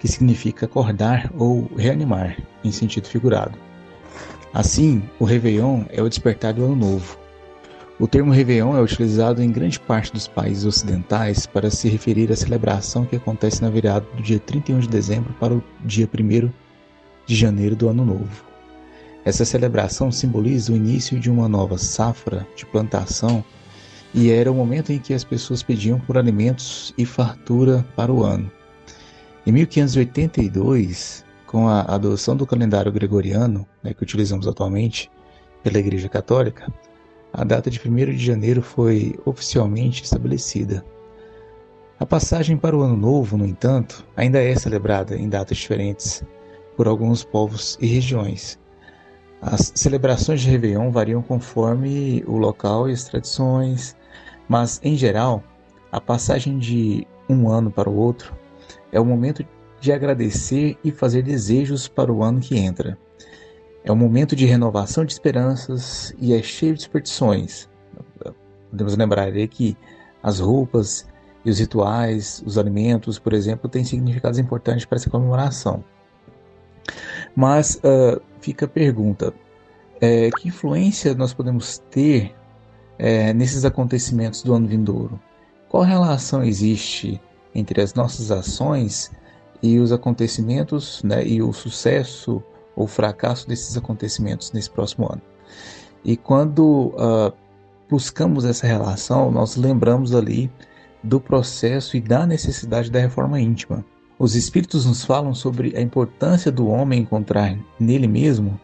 que 0.00 0.08
significa 0.08 0.66
acordar 0.66 1.30
ou 1.36 1.70
reanimar, 1.76 2.36
em 2.64 2.72
sentido 2.72 3.06
figurado. 3.06 3.56
Assim, 4.52 5.02
o 5.18 5.24
Réveillon 5.24 5.84
é 5.90 6.02
o 6.02 6.08
despertar 6.08 6.54
do 6.54 6.64
Ano 6.64 6.74
Novo. 6.74 7.18
O 8.00 8.08
termo 8.08 8.32
Réveillon 8.32 8.74
é 8.76 8.80
utilizado 8.80 9.42
em 9.42 9.52
grande 9.52 9.78
parte 9.78 10.10
dos 10.10 10.26
países 10.26 10.64
ocidentais 10.64 11.46
para 11.46 11.70
se 11.70 11.86
referir 11.88 12.32
à 12.32 12.36
celebração 12.36 13.04
que 13.04 13.14
acontece 13.14 13.60
na 13.60 13.68
virada 13.68 14.06
do 14.16 14.22
dia 14.22 14.40
31 14.40 14.80
de 14.80 14.88
dezembro 14.88 15.34
para 15.38 15.54
o 15.54 15.62
dia 15.84 16.08
1 16.08 16.50
de 17.26 17.36
janeiro 17.36 17.76
do 17.76 17.88
Ano 17.88 18.04
Novo. 18.04 18.44
Essa 19.22 19.44
celebração 19.44 20.10
simboliza 20.10 20.72
o 20.72 20.76
início 20.76 21.20
de 21.20 21.30
uma 21.30 21.46
nova 21.46 21.76
safra 21.76 22.46
de 22.56 22.64
plantação 22.64 23.44
e 24.14 24.30
era 24.30 24.50
o 24.50 24.54
momento 24.54 24.92
em 24.92 24.98
que 24.98 25.12
as 25.12 25.22
pessoas 25.22 25.62
pediam 25.62 26.00
por 26.00 26.16
alimentos 26.16 26.94
e 26.96 27.04
fartura 27.04 27.86
para 27.94 28.10
o 28.10 28.24
ano. 28.24 28.50
Em 29.46 29.52
1582, 29.52 31.24
com 31.46 31.66
a 31.66 31.80
adoção 31.80 32.36
do 32.36 32.46
calendário 32.46 32.92
gregoriano, 32.92 33.66
né, 33.82 33.94
que 33.94 34.02
utilizamos 34.02 34.46
atualmente 34.46 35.10
pela 35.62 35.78
Igreja 35.78 36.10
Católica, 36.10 36.70
a 37.32 37.42
data 37.42 37.70
de 37.70 37.80
1 37.80 38.12
de 38.12 38.18
janeiro 38.18 38.60
foi 38.60 39.18
oficialmente 39.24 40.04
estabelecida. 40.04 40.84
A 41.98 42.04
passagem 42.04 42.56
para 42.56 42.76
o 42.76 42.82
Ano 42.82 42.96
Novo, 42.96 43.38
no 43.38 43.46
entanto, 43.46 44.06
ainda 44.14 44.42
é 44.42 44.54
celebrada 44.54 45.16
em 45.16 45.28
datas 45.28 45.56
diferentes 45.56 46.22
por 46.76 46.86
alguns 46.86 47.24
povos 47.24 47.78
e 47.80 47.86
regiões. 47.86 48.58
As 49.40 49.72
celebrações 49.74 50.42
de 50.42 50.50
Réveillon 50.50 50.90
variam 50.90 51.22
conforme 51.22 52.22
o 52.26 52.36
local 52.36 52.90
e 52.90 52.92
as 52.92 53.04
tradições, 53.04 53.96
mas, 54.46 54.80
em 54.84 54.96
geral, 54.96 55.42
a 55.90 56.00
passagem 56.00 56.58
de 56.58 57.06
um 57.26 57.48
ano 57.48 57.70
para 57.70 57.88
o 57.88 57.96
outro 57.96 58.38
é 58.92 59.00
o 59.00 59.04
momento 59.04 59.44
de 59.80 59.92
agradecer 59.92 60.76
e 60.84 60.90
fazer 60.90 61.22
desejos 61.22 61.88
para 61.88 62.12
o 62.12 62.22
ano 62.22 62.40
que 62.40 62.56
entra. 62.56 62.98
É 63.82 63.90
um 63.90 63.96
momento 63.96 64.36
de 64.36 64.44
renovação 64.44 65.04
de 65.04 65.12
esperanças 65.12 66.14
e 66.18 66.34
é 66.34 66.42
cheio 66.42 66.74
de 66.74 66.82
superstições. 66.82 67.68
Podemos 68.70 68.96
lembrar 68.96 69.32
que 69.48 69.76
as 70.22 70.38
roupas 70.38 71.08
e 71.44 71.50
os 71.50 71.58
rituais, 71.58 72.42
os 72.44 72.58
alimentos, 72.58 73.18
por 73.18 73.32
exemplo, 73.32 73.70
têm 73.70 73.82
significados 73.82 74.38
importantes 74.38 74.84
para 74.84 74.96
essa 74.96 75.08
comemoração. 75.08 75.82
Mas 77.34 77.76
uh, 77.76 78.20
fica 78.40 78.66
a 78.66 78.68
pergunta: 78.68 79.32
é, 80.00 80.30
que 80.30 80.48
influência 80.48 81.14
nós 81.14 81.32
podemos 81.32 81.78
ter 81.90 82.34
é, 82.98 83.32
nesses 83.32 83.64
acontecimentos 83.64 84.42
do 84.42 84.52
ano 84.52 84.66
vindouro? 84.66 85.18
Qual 85.68 85.82
relação 85.82 86.42
existe 86.42 87.20
entre 87.54 87.80
as 87.80 87.94
nossas 87.94 88.30
ações 88.30 89.10
e 89.62 89.78
os 89.78 89.92
acontecimentos, 89.92 91.02
né, 91.02 91.26
e 91.26 91.42
o 91.42 91.52
sucesso 91.52 92.42
ou 92.74 92.86
fracasso 92.86 93.48
desses 93.48 93.76
acontecimentos 93.76 94.52
nesse 94.52 94.70
próximo 94.70 95.06
ano? 95.10 95.22
E 96.04 96.16
quando 96.16 96.94
uh, 96.94 97.32
buscamos 97.88 98.44
essa 98.44 98.66
relação, 98.66 99.30
nós 99.30 99.56
lembramos 99.56 100.14
ali 100.14 100.50
do 101.02 101.20
processo 101.20 101.96
e 101.96 102.00
da 102.00 102.26
necessidade 102.26 102.90
da 102.90 103.00
reforma 103.00 103.40
íntima. 103.40 103.84
Os 104.18 104.34
Espíritos 104.34 104.84
nos 104.84 105.04
falam 105.04 105.34
sobre 105.34 105.76
a 105.76 105.80
importância 105.80 106.52
do 106.52 106.68
homem 106.68 107.00
encontrar 107.00 107.58
nele 107.78 108.06
mesmo 108.06 108.60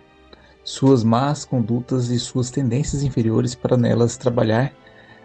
suas 0.63 1.05
más 1.05 1.45
condutas 1.45 2.11
e 2.11 2.19
suas 2.19 2.51
tendências 2.51 3.03
inferiores 3.03 3.55
para 3.55 3.77
nelas 3.77 4.17
trabalhar, 4.17 4.73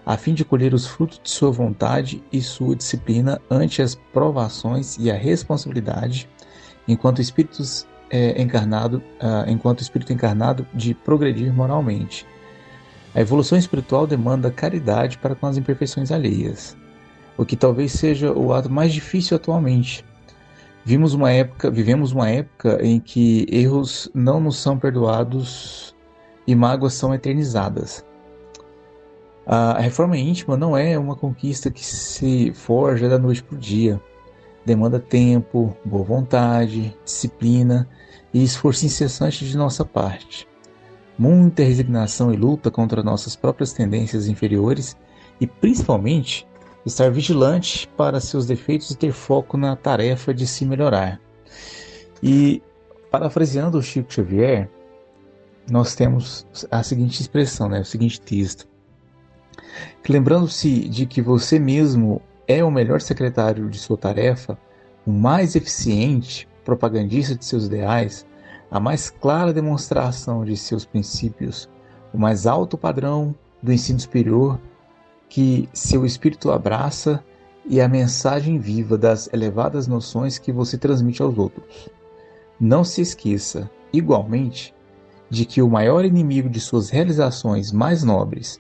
a 0.06 0.18
fim 0.18 0.34
de 0.34 0.44
colher 0.44 0.74
os 0.74 0.88
frutos 0.88 1.20
de 1.24 1.30
sua 1.30 1.52
vontade 1.52 2.24
e 2.32 2.42
sua 2.42 2.76
disciplina 2.76 3.40
ante 3.50 3.82
as 3.82 3.96
provações 3.96 4.98
e 4.98 5.12
a 5.12 5.16
responsabilidade, 5.16 6.30
enquanto 6.88 7.22
espíritos 7.22 7.88
é, 8.10 8.42
encarnado, 8.42 8.98
uh, 9.22 9.50
enquanto 9.50 9.82
espírito 9.82 10.12
encarnado, 10.12 10.68
de 10.74 10.94
progredir 10.94 11.54
moralmente. 11.54 12.26
A 13.14 13.22
evolução 13.22 13.58
espiritual 13.58 14.08
demanda 14.08 14.50
caridade 14.52 15.18
para 15.18 15.36
com 15.36 15.48
as 15.48 15.58
imperfeições 15.58 16.12
alheias, 16.12 16.76
o 17.38 17.46
que 17.46 17.56
talvez 17.56 17.92
seja 17.92 18.32
o 18.32 18.54
ato 18.54 18.70
mais 18.70 18.94
difícil 18.94 19.36
atualmente, 19.38 20.04
Vimos 20.84 21.14
uma 21.14 21.32
época, 21.32 21.70
vivemos 21.70 22.12
uma 22.12 22.28
época 22.28 22.80
em 22.82 23.00
que 23.00 23.46
erros 23.52 24.10
não 24.16 24.40
nos 24.40 24.58
são 24.58 24.80
perdoados 24.80 25.96
e 26.48 26.56
mágoas 26.56 26.96
são 26.96 27.14
eternizadas. 27.14 28.04
A 29.46 29.80
reforma 29.80 30.18
íntima 30.18 30.56
não 30.56 30.78
é 30.78 30.98
uma 30.98 31.16
conquista 31.16 31.72
que 31.72 31.84
se 31.84 32.52
forja 32.54 33.10
da 33.10 33.18
noite 33.18 33.44
para 33.44 33.56
o 33.56 33.60
dia. 33.60 34.00
Demanda 34.66 35.00
tempo, 35.00 35.76
boa 35.84 36.04
vontade, 36.04 36.96
disciplina 37.04 37.90
e 38.34 38.44
esforço 38.44 38.86
incessante 38.86 39.44
de 39.44 39.58
nossa 39.58 39.84
parte. 39.84 40.48
Muita 41.18 41.64
resignação 41.64 42.34
e 42.34 42.38
luta 42.38 42.70
contra 42.70 43.04
nossas 43.04 43.36
próprias 43.36 43.74
tendências 43.74 44.28
inferiores 44.28 44.96
e, 45.40 45.48
principalmente, 45.48 46.48
estar 46.86 47.12
vigilante 47.12 47.88
para 47.98 48.20
seus 48.20 48.46
defeitos 48.46 48.92
e 48.92 48.98
ter 48.98 49.12
foco 49.12 49.58
na 49.58 49.76
tarefa 49.76 50.34
de 50.34 50.46
se 50.46 50.66
melhorar. 50.66 51.20
E, 52.22 52.62
parafraseando 53.10 53.78
o 53.78 53.84
Chico 53.84 54.14
Xavier, 54.14 54.70
nós 55.70 55.96
temos 55.96 56.46
a 56.70 56.84
seguinte 56.84 57.20
expressão, 57.22 57.70
né, 57.70 57.82
o 57.82 57.86
seguinte 57.86 58.22
texto. 58.22 58.71
Lembrando-se 60.08 60.90
de 60.90 61.06
que 61.06 61.22
você 61.22 61.58
mesmo 61.58 62.22
é 62.48 62.64
o 62.64 62.72
melhor 62.72 63.00
secretário 63.02 63.70
de 63.70 63.80
sua 63.80 63.98
tarefa, 63.98 64.58
o 65.06 65.12
mais 65.12 65.56
eficiente 65.56 66.48
propagandista 66.66 67.36
de 67.36 67.46
seus 67.46 67.66
ideais, 67.66 68.26
a 68.70 68.80
mais 68.80 69.10
clara 69.10 69.54
demonstração 69.54 70.44
de 70.44 70.56
seus 70.58 70.86
princípios, 70.86 71.70
o 72.14 72.18
mais 72.18 72.46
alto 72.46 72.78
padrão 72.78 73.34
do 73.62 73.72
ensino 73.72 74.00
superior 74.00 74.60
que 75.30 75.70
seu 75.74 76.06
espírito 76.06 76.52
abraça 76.52 77.24
e 77.66 77.80
a 77.80 77.88
mensagem 77.88 78.60
viva 78.60 78.98
das 78.98 79.32
elevadas 79.32 79.88
noções 79.88 80.38
que 80.38 80.52
você 80.52 80.78
transmite 80.78 81.22
aos 81.22 81.38
outros. 81.38 81.90
Não 82.60 82.84
se 82.84 83.02
esqueça, 83.02 83.70
igualmente, 83.94 84.74
de 85.30 85.46
que 85.46 85.62
o 85.62 85.70
maior 85.70 86.04
inimigo 86.04 86.50
de 86.50 86.60
suas 86.60 86.90
realizações 86.90 87.72
mais 87.72 88.04
nobres, 88.04 88.60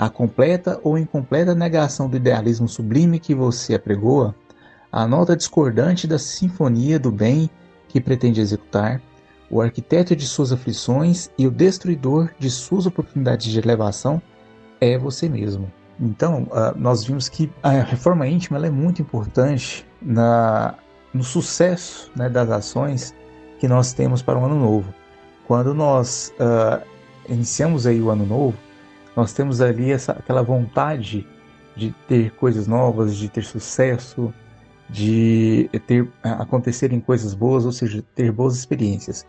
a 0.00 0.08
completa 0.08 0.80
ou 0.82 0.96
incompleta 0.96 1.54
negação 1.54 2.08
do 2.08 2.16
idealismo 2.16 2.66
sublime 2.66 3.20
que 3.20 3.34
você 3.34 3.74
apregoa, 3.74 4.34
a 4.90 5.06
nota 5.06 5.36
discordante 5.36 6.06
da 6.06 6.18
sinfonia 6.18 6.98
do 6.98 7.12
bem 7.12 7.50
que 7.86 8.00
pretende 8.00 8.40
executar, 8.40 9.02
o 9.50 9.60
arquiteto 9.60 10.16
de 10.16 10.26
suas 10.26 10.52
aflições 10.52 11.28
e 11.36 11.46
o 11.46 11.50
destruidor 11.50 12.30
de 12.38 12.48
suas 12.48 12.86
oportunidades 12.86 13.52
de 13.52 13.58
elevação 13.58 14.22
é 14.80 14.96
você 14.96 15.28
mesmo. 15.28 15.70
Então, 16.00 16.44
uh, 16.44 16.74
nós 16.78 17.04
vimos 17.04 17.28
que 17.28 17.52
a 17.62 17.68
reforma 17.68 18.26
íntima 18.26 18.66
é 18.66 18.70
muito 18.70 19.02
importante 19.02 19.86
na, 20.00 20.76
no 21.12 21.22
sucesso 21.22 22.10
né, 22.16 22.26
das 22.26 22.48
ações 22.48 23.14
que 23.58 23.68
nós 23.68 23.92
temos 23.92 24.22
para 24.22 24.38
o 24.38 24.46
ano 24.46 24.58
novo. 24.58 24.94
Quando 25.46 25.74
nós 25.74 26.32
uh, 26.40 26.82
iniciamos 27.28 27.86
aí 27.86 28.00
o 28.00 28.08
ano 28.08 28.24
novo, 28.24 28.56
nós 29.16 29.32
temos 29.32 29.60
ali 29.60 29.90
essa, 29.90 30.12
aquela 30.12 30.42
vontade 30.42 31.26
de 31.76 31.94
ter 32.08 32.32
coisas 32.32 32.66
novas, 32.66 33.16
de 33.16 33.28
ter 33.28 33.44
sucesso, 33.44 34.32
de 34.88 35.70
ter 35.86 36.08
acontecerem 36.22 37.00
coisas 37.00 37.34
boas, 37.34 37.64
ou 37.64 37.72
seja, 37.72 38.02
ter 38.14 38.32
boas 38.32 38.56
experiências. 38.56 39.26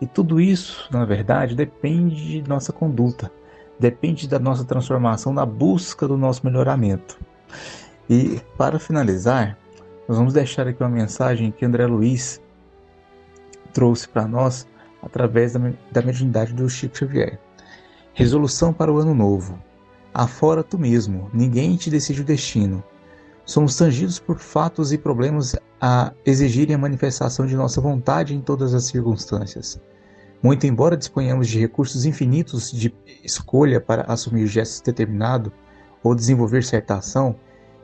E 0.00 0.06
tudo 0.06 0.40
isso, 0.40 0.88
na 0.90 1.04
verdade, 1.04 1.54
depende 1.54 2.42
de 2.42 2.48
nossa 2.48 2.72
conduta 2.72 3.30
depende 3.82 4.28
da 4.28 4.38
nossa 4.38 4.64
transformação 4.64 5.32
na 5.32 5.44
busca 5.44 6.06
do 6.06 6.16
nosso 6.16 6.46
melhoramento. 6.46 7.18
E 8.08 8.40
para 8.56 8.78
finalizar, 8.78 9.58
nós 10.08 10.16
vamos 10.16 10.32
deixar 10.32 10.68
aqui 10.68 10.80
uma 10.80 10.88
mensagem 10.88 11.50
que 11.50 11.64
André 11.64 11.86
Luiz 11.86 12.40
trouxe 13.72 14.08
para 14.08 14.26
nós 14.26 14.66
através 15.02 15.54
da, 15.54 15.72
da 15.90 16.00
mediunidade 16.00 16.52
do 16.52 16.68
Chico 16.68 16.96
Xavier. 16.96 17.40
Resolução 18.14 18.74
para 18.74 18.92
o 18.92 18.98
ano 18.98 19.14
novo. 19.14 19.58
Afora 20.12 20.62
tu 20.62 20.78
mesmo, 20.78 21.30
ninguém 21.32 21.76
te 21.76 21.88
decide 21.88 22.20
o 22.20 22.24
destino. 22.24 22.84
Somos 23.46 23.74
tangidos 23.74 24.18
por 24.18 24.38
fatos 24.38 24.92
e 24.92 24.98
problemas 24.98 25.56
a 25.80 26.12
exigirem 26.26 26.74
a 26.74 26.78
manifestação 26.78 27.46
de 27.46 27.56
nossa 27.56 27.80
vontade 27.80 28.34
em 28.34 28.40
todas 28.42 28.74
as 28.74 28.84
circunstâncias. 28.84 29.80
Muito 30.42 30.66
embora 30.66 30.94
disponhamos 30.94 31.48
de 31.48 31.58
recursos 31.58 32.04
infinitos 32.04 32.70
de 32.70 32.94
escolha 33.24 33.80
para 33.80 34.02
assumir 34.02 34.46
gestos 34.46 34.82
determinados 34.82 35.50
ou 36.02 36.14
desenvolver 36.14 36.62
certa 36.64 36.96
ação, 36.96 37.34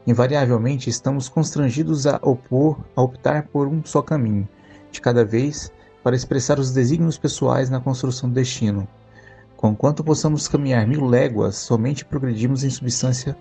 invariavelmente 0.07 0.91
estamos 0.91 1.27
constrangidos 1.31 2.07
a 2.07 2.21
opor, 2.23 2.79
a 2.95 3.01
optar 3.01 3.49
por 3.49 3.67
um 3.67 3.83
só 3.83 4.03
caminho, 4.03 4.47
de 4.91 5.01
cada 5.01 5.25
vez, 5.25 5.73
para 6.05 6.14
expressar 6.14 6.59
os 6.59 6.71
desígnios 6.71 7.17
pessoais 7.17 7.71
na 7.71 7.81
construção 7.81 8.29
do 8.29 8.35
destino. 8.35 8.87
Conquanto 9.59 10.05
possamos 10.05 10.47
caminhar 10.47 10.87
mil 10.87 11.05
léguas, 11.05 11.57
somente 11.57 12.05
progredimos 12.05 12.62
em 12.62 12.71
substância, 12.71 13.37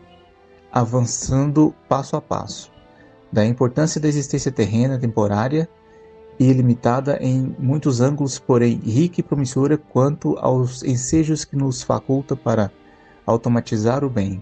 avançando 0.72 1.76
passo 1.88 2.16
a 2.16 2.22
passo. 2.22 2.72
Da 3.32 3.46
importância 3.46 4.02
da 4.02 4.08
existência 4.08 4.52
terrena 4.52 4.98
temporária 4.98 5.70
e 6.40 6.52
limitada 6.52 7.20
em 7.22 7.56
muitos 7.60 8.02
ângulos, 8.02 8.40
porém 8.40 8.78
rica 8.84 9.20
e 9.20 9.24
promissora 9.24 9.78
quanto 9.78 10.36
aos 10.40 10.82
ensejos 10.82 11.46
que 11.46 11.56
nos 11.56 11.84
faculta 11.84 12.36
para 12.36 12.72
automatizar 13.24 14.04
o 14.04 14.10
bem 14.10 14.42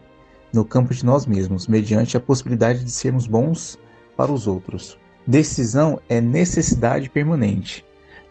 no 0.53 0.63
campo 0.63 0.93
de 0.93 1.05
nós 1.05 1.25
mesmos, 1.25 1.67
mediante 1.67 2.15
a 2.15 2.21
possibilidade 2.21 2.85
de 2.85 2.91
sermos 2.91 3.27
bons 3.27 3.77
para 4.15 4.31
os 4.31 4.47
outros. 4.47 4.97
Decisão 5.27 5.99
é 6.07 6.21
necessidade 6.21 7.09
permanente. 7.09 7.85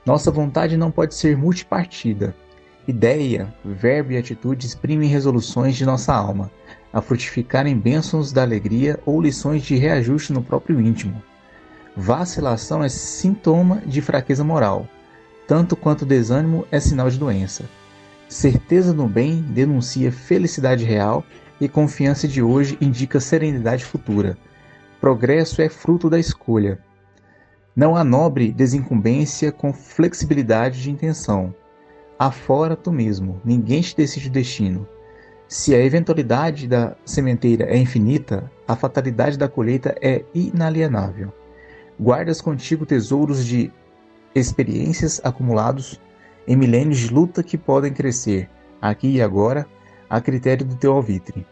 Nossa 0.07 0.31
vontade 0.31 0.79
não 0.79 0.91
pode 0.91 1.15
ser 1.15 1.37
multipartida. 1.37 2.35
Ideia, 2.87 3.53
verbo 3.65 4.13
e 4.13 4.19
atitude 4.19 4.67
exprimem 4.67 5.09
resoluções 5.09 5.75
de 5.75 5.87
nossa 5.87 6.13
alma, 6.13 6.51
a 6.93 7.01
frutificarem 7.01 7.79
bênçãos 7.79 8.31
da 8.31 8.43
alegria 8.43 9.01
ou 9.07 9.23
lições 9.23 9.63
de 9.63 9.75
reajuste 9.75 10.35
no 10.35 10.43
próprio 10.43 10.79
íntimo. 10.79 11.23
Vacilação 11.97 12.85
é 12.85 12.89
sintoma 12.91 13.81
de 13.87 14.03
fraqueza 14.03 14.45
moral, 14.45 14.87
tanto 15.49 15.75
quanto 15.75 16.05
desânimo 16.05 16.67
é 16.71 16.79
sinal 16.79 17.09
de 17.09 17.19
doença. 17.19 17.65
Certeza 18.29 18.93
no 18.93 19.09
bem 19.09 19.41
denuncia 19.41 20.13
felicidade 20.13 20.85
real 20.85 21.25
e 21.59 21.69
confiança 21.69 22.29
de 22.29 22.43
hoje 22.43 22.77
indica 22.83 23.19
serenidade 23.19 23.83
futura. 23.83 24.37
Progresso 25.01 25.63
é 25.63 25.71
fruto 25.71 26.11
da 26.11 26.19
escolha. 26.19 26.79
Não 27.75 27.97
há 27.97 28.05
nobre 28.05 28.53
desincumbência 28.53 29.51
com 29.51 29.73
flexibilidade 29.73 30.83
de 30.83 30.91
intenção. 30.91 31.55
Afora 32.19 32.77
tu 32.77 32.93
mesmo, 32.93 33.41
ninguém 33.45 33.81
te 33.81 33.97
decide 33.97 34.29
o 34.29 34.33
destino. 34.33 34.87
Se 35.49 35.75
a 35.75 35.79
eventualidade 35.79 36.67
da 36.67 36.97
sementeira 37.05 37.65
é 37.67 37.77
infinita, 37.77 38.51
a 38.67 38.77
fatalidade 38.77 39.37
da 39.37 39.49
colheita 39.49 39.95
é 40.01 40.25
inalienável. 40.33 41.33
Guardas 41.99 42.41
contigo 42.41 42.87
tesouros 42.87 43.45
de 43.45 43.71
experiências 44.35 45.21
acumulados 45.23 46.01
em 46.47 46.57
milênios 46.57 46.99
de 46.99 47.13
luta 47.13 47.43
que 47.43 47.59
podem 47.59 47.93
crescer, 47.93 48.49
aqui 48.81 49.09
e 49.09 49.23
agora, 49.23 49.67
a 50.09 50.21
critério 50.21 50.65
do 50.65 50.77
teu 50.77 50.93
alvitre. 50.93 51.47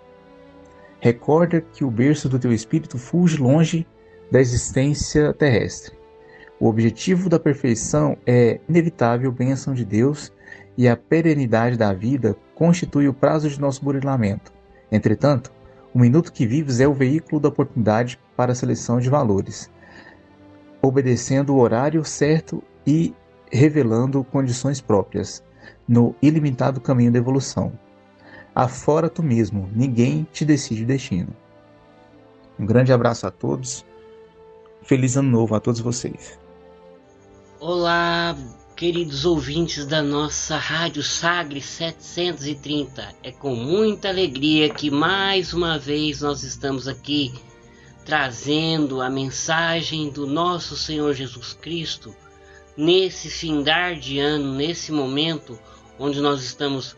Recorda 1.01 1.61
que 1.61 1.85
o 1.85 1.91
berço 1.91 2.29
do 2.29 2.39
teu 2.39 2.53
espírito 2.53 2.99
fuge 2.99 3.37
longe 3.37 3.87
da 4.31 4.41
existência 4.41 5.33
terrestre. 5.33 5.97
O 6.61 6.69
objetivo 6.69 7.29
da 7.29 7.41
perfeição 7.41 8.17
é 8.25 8.61
inevitável 8.69 9.33
bênção 9.33 9.75
de 9.75 9.85
Deus 9.85 10.33
e 10.77 10.89
a 10.89 10.97
perenidade 10.97 11.77
da 11.77 11.93
vida 11.93 12.37
constitui 12.55 13.09
o 13.09 13.15
prazo 13.15 13.49
de 13.49 13.61
nosso 13.61 13.85
burilamento. 13.85 14.53
Entretanto, 14.91 15.53
o 15.95 15.99
minuto 15.99 16.33
que 16.33 16.47
vives 16.47 16.81
é 16.81 16.89
o 16.89 16.95
veículo 16.95 17.41
da 17.41 17.49
oportunidade 17.49 18.19
para 18.37 18.53
a 18.53 18.55
seleção 18.55 18.99
de 18.99 19.11
valores, 19.11 19.71
obedecendo 20.81 21.55
o 21.55 21.59
horário 21.59 22.05
certo 22.05 22.63
e 22.87 23.15
revelando 23.51 24.25
condições 24.25 24.81
próprias, 24.81 25.43
no 25.87 26.15
ilimitado 26.23 26.81
caminho 26.81 27.13
da 27.13 27.19
evolução. 27.19 27.73
Afora 28.55 29.09
tu 29.09 29.23
mesmo, 29.23 29.69
ninguém 29.75 30.27
te 30.33 30.45
decide 30.45 30.85
o 30.85 30.87
destino. 30.87 31.35
Um 32.59 32.67
grande 32.67 32.93
abraço 32.93 33.27
a 33.27 33.31
todos. 33.31 33.85
Feliz 34.83 35.17
ano 35.17 35.31
novo 35.31 35.55
a 35.55 35.61
todos 35.61 35.81
vocês. 35.81 36.39
Olá, 37.61 38.37
queridos 38.77 39.25
ouvintes 39.25 39.85
da 39.87 40.03
nossa 40.03 40.57
Rádio 40.57 41.03
Sagre 41.03 41.61
730. 41.61 43.15
É 43.23 43.31
com 43.31 43.55
muita 43.55 44.09
alegria 44.09 44.71
que 44.71 44.91
mais 44.91 45.53
uma 45.53 45.79
vez 45.79 46.23
nós 46.23 46.43
estamos 46.43 46.89
aqui 46.89 47.33
trazendo 48.05 49.01
a 49.01 49.09
mensagem 49.09 50.11
do 50.11 50.27
nosso 50.27 50.77
Senhor 50.77 51.15
Jesus 51.15 51.53
Cristo 51.53 52.15
nesse 52.77 53.31
findar 53.31 53.97
de 53.97 54.19
ano, 54.19 54.55
nesse 54.55 54.91
momento 54.91 55.59
onde 55.99 56.21
nós 56.21 56.43
estamos 56.43 56.97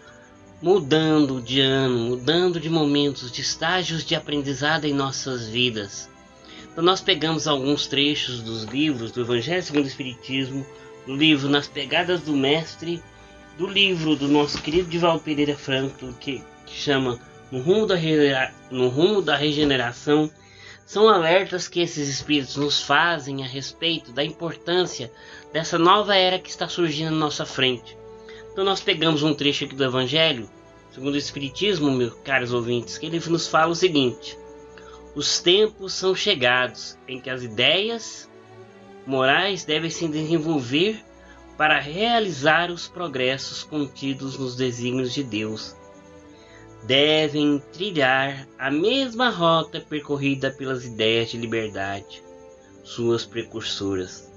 mudando 0.62 1.42
de 1.42 1.60
ano, 1.60 1.98
mudando 1.98 2.58
de 2.58 2.70
momentos, 2.70 3.30
de 3.30 3.42
estágios 3.42 4.04
de 4.04 4.14
aprendizado 4.14 4.86
em 4.86 4.94
nossas 4.94 5.48
vidas. 5.48 6.08
Então 6.72 6.82
nós 6.82 7.00
pegamos 7.00 7.46
alguns 7.46 7.86
trechos 7.86 8.40
dos 8.40 8.64
livros 8.64 9.12
do 9.12 9.20
Evangelho 9.20 9.62
segundo 9.62 9.84
o 9.84 9.88
Espiritismo, 9.88 10.64
do 11.06 11.14
livro 11.14 11.48
Nas 11.48 11.66
Pegadas 11.66 12.22
do 12.22 12.34
Mestre, 12.34 13.02
do 13.58 13.66
livro 13.66 14.16
do 14.16 14.28
nosso 14.28 14.60
querido 14.60 14.88
Dival 14.88 15.20
Pereira 15.20 15.56
Franco, 15.56 16.12
que, 16.14 16.42
que 16.66 16.74
chama 16.74 17.20
no 17.50 17.60
rumo, 17.60 17.86
da, 17.86 17.96
no 18.70 18.88
rumo 18.88 19.22
da 19.22 19.36
Regeneração, 19.36 20.30
são 20.84 21.08
alertas 21.08 21.68
que 21.68 21.80
esses 21.80 22.08
espíritos 22.08 22.56
nos 22.56 22.82
fazem 22.82 23.42
a 23.42 23.46
respeito 23.46 24.12
da 24.12 24.24
importância 24.24 25.10
dessa 25.52 25.78
nova 25.78 26.14
era 26.14 26.38
que 26.38 26.50
está 26.50 26.68
surgindo 26.68 27.10
na 27.10 27.16
nossa 27.18 27.46
frente. 27.46 27.96
Então 28.52 28.64
nós 28.64 28.80
pegamos 28.80 29.22
um 29.22 29.34
trecho 29.34 29.64
aqui 29.64 29.74
do 29.74 29.84
Evangelho, 29.84 30.48
segundo 30.92 31.14
o 31.14 31.18
Espiritismo, 31.18 31.90
meus 31.90 32.14
caros 32.22 32.52
ouvintes, 32.52 32.98
que 32.98 33.06
ele 33.06 33.20
nos 33.28 33.48
fala 33.48 33.72
o 33.72 33.76
seguinte: 33.76 34.38
Os 35.14 35.40
tempos 35.40 35.94
são 35.94 36.14
chegados 36.14 36.98
em 37.08 37.20
que 37.20 37.30
as 37.30 37.42
ideias 37.42 38.28
morais 39.06 39.64
devem 39.64 39.90
se 39.90 40.08
desenvolver 40.08 41.02
para 41.56 41.78
realizar 41.78 42.70
os 42.70 42.88
progressos 42.88 43.62
contidos 43.62 44.38
nos 44.38 44.56
desígnios 44.56 45.12
de 45.12 45.22
Deus 45.22 45.76
devem 46.86 47.62
trilhar 47.72 48.46
a 48.58 48.70
mesma 48.70 49.30
rota 49.30 49.80
percorrida 49.80 50.50
pelas 50.50 50.84
ideias 50.84 51.30
de 51.30 51.38
liberdade, 51.38 52.22
suas 52.82 53.24
precursoras. 53.24 54.30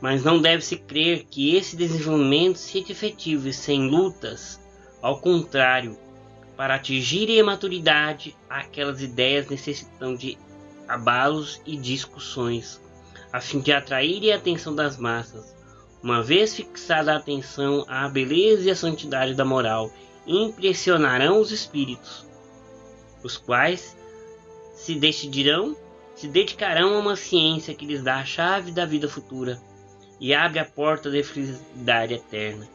Mas 0.00 0.22
não 0.22 0.40
deve-se 0.40 0.76
crer 0.76 1.24
que 1.24 1.56
esse 1.56 1.76
desenvolvimento 1.76 2.56
seja 2.56 2.92
efetivo 2.92 3.52
sem 3.52 3.88
lutas. 3.88 4.60
Ao 5.00 5.20
contrário, 5.20 5.96
para 6.56 6.74
atingirem 6.74 7.40
a 7.40 7.44
maturidade, 7.44 8.36
aquelas 8.48 9.00
ideias 9.00 9.48
necessitam 9.48 10.14
de 10.14 10.36
abalos 10.88 11.60
e 11.64 11.76
discussões, 11.76 12.80
a 13.32 13.40
fim 13.40 13.60
de 13.60 13.72
atraírem 13.72 14.32
a 14.32 14.36
atenção 14.36 14.74
das 14.74 14.96
massas. 14.96 15.56
Uma 16.02 16.22
vez 16.22 16.54
fixada 16.54 17.12
a 17.12 17.16
atenção 17.16 17.84
à 17.88 18.08
beleza 18.08 18.68
e 18.68 18.70
à 18.70 18.76
santidade 18.76 19.34
da 19.34 19.44
moral 19.44 19.92
impressionarão 20.26 21.40
os 21.40 21.50
espíritos, 21.50 22.26
os 23.24 23.36
quais 23.36 23.96
se 24.74 24.94
decidirão, 24.94 25.76
se 26.14 26.28
dedicarão 26.28 26.94
a 26.94 26.98
uma 26.98 27.16
ciência 27.16 27.74
que 27.74 27.86
lhes 27.86 28.02
dá 28.02 28.16
a 28.16 28.24
chave 28.24 28.70
da 28.70 28.86
vida 28.86 29.08
futura 29.08 29.60
e 30.20 30.34
abre 30.34 30.58
a 30.58 30.64
porta 30.64 31.10
da 31.10 31.22
felicidade 31.22 32.14
eterna. 32.14 32.68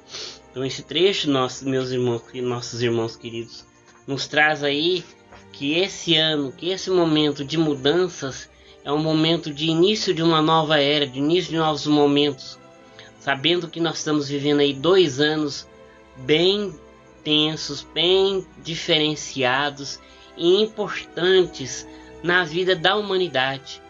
Então 0.51 0.65
esse 0.65 0.83
trecho, 0.83 1.29
nossos 1.29 1.63
meus 1.63 1.91
irmãos, 1.91 2.23
nossos 2.35 2.81
irmãos 2.81 3.15
queridos, 3.15 3.65
nos 4.05 4.27
traz 4.27 4.63
aí 4.63 5.03
que 5.51 5.73
esse 5.79 6.15
ano, 6.15 6.51
que 6.51 6.69
esse 6.69 6.89
momento 6.89 7.43
de 7.45 7.57
mudanças 7.57 8.49
é 8.85 8.91
um 8.91 8.97
momento 8.97 9.53
de 9.53 9.67
início 9.67 10.13
de 10.13 10.21
uma 10.21 10.41
nova 10.41 10.79
era, 10.79 11.07
de 11.07 11.19
início 11.19 11.51
de 11.51 11.57
novos 11.57 11.87
momentos, 11.87 12.59
sabendo 13.19 13.69
que 13.69 13.79
nós 13.79 13.97
estamos 13.97 14.27
vivendo 14.27 14.59
aí 14.59 14.73
dois 14.73 15.19
anos 15.19 15.67
bem 16.17 16.73
tensos, 17.23 17.87
bem 17.93 18.45
diferenciados 18.61 19.99
e 20.37 20.61
importantes 20.61 21.87
na 22.21 22.43
vida 22.43 22.75
da 22.75 22.95
humanidade. 22.95 23.81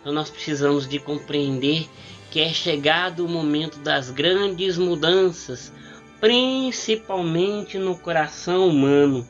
Então 0.00 0.12
nós 0.12 0.28
precisamos 0.28 0.86
de 0.86 0.98
compreender 0.98 1.88
que 2.30 2.40
é 2.40 2.52
chegado 2.52 3.24
o 3.24 3.28
momento 3.28 3.78
das 3.78 4.10
grandes 4.10 4.76
mudanças, 4.76 5.72
principalmente 6.20 7.78
no 7.78 7.96
coração 7.96 8.68
humano, 8.68 9.26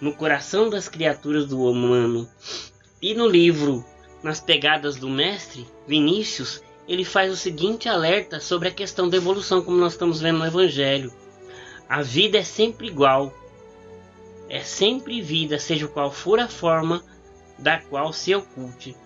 no 0.00 0.12
coração 0.12 0.68
das 0.68 0.88
criaturas 0.88 1.46
do 1.46 1.62
humano. 1.62 2.28
E 3.00 3.14
no 3.14 3.28
livro 3.28 3.84
Nas 4.26 4.40
Pegadas 4.40 4.96
do 4.96 5.08
Mestre, 5.08 5.64
Vinícius, 5.86 6.60
ele 6.88 7.04
faz 7.04 7.30
o 7.30 7.36
seguinte 7.36 7.88
alerta 7.88 8.40
sobre 8.40 8.66
a 8.66 8.72
questão 8.72 9.08
da 9.08 9.16
evolução, 9.16 9.62
como 9.62 9.76
nós 9.76 9.92
estamos 9.92 10.20
vendo 10.20 10.40
no 10.40 10.44
Evangelho. 10.44 11.12
A 11.88 12.02
vida 12.02 12.38
é 12.38 12.42
sempre 12.42 12.88
igual. 12.88 13.32
É 14.48 14.58
sempre 14.64 15.22
vida, 15.22 15.60
seja 15.60 15.86
qual 15.86 16.10
for 16.10 16.40
a 16.40 16.48
forma 16.48 17.04
da 17.56 17.78
qual 17.78 18.12
se 18.12 18.34
oculte. 18.34 18.96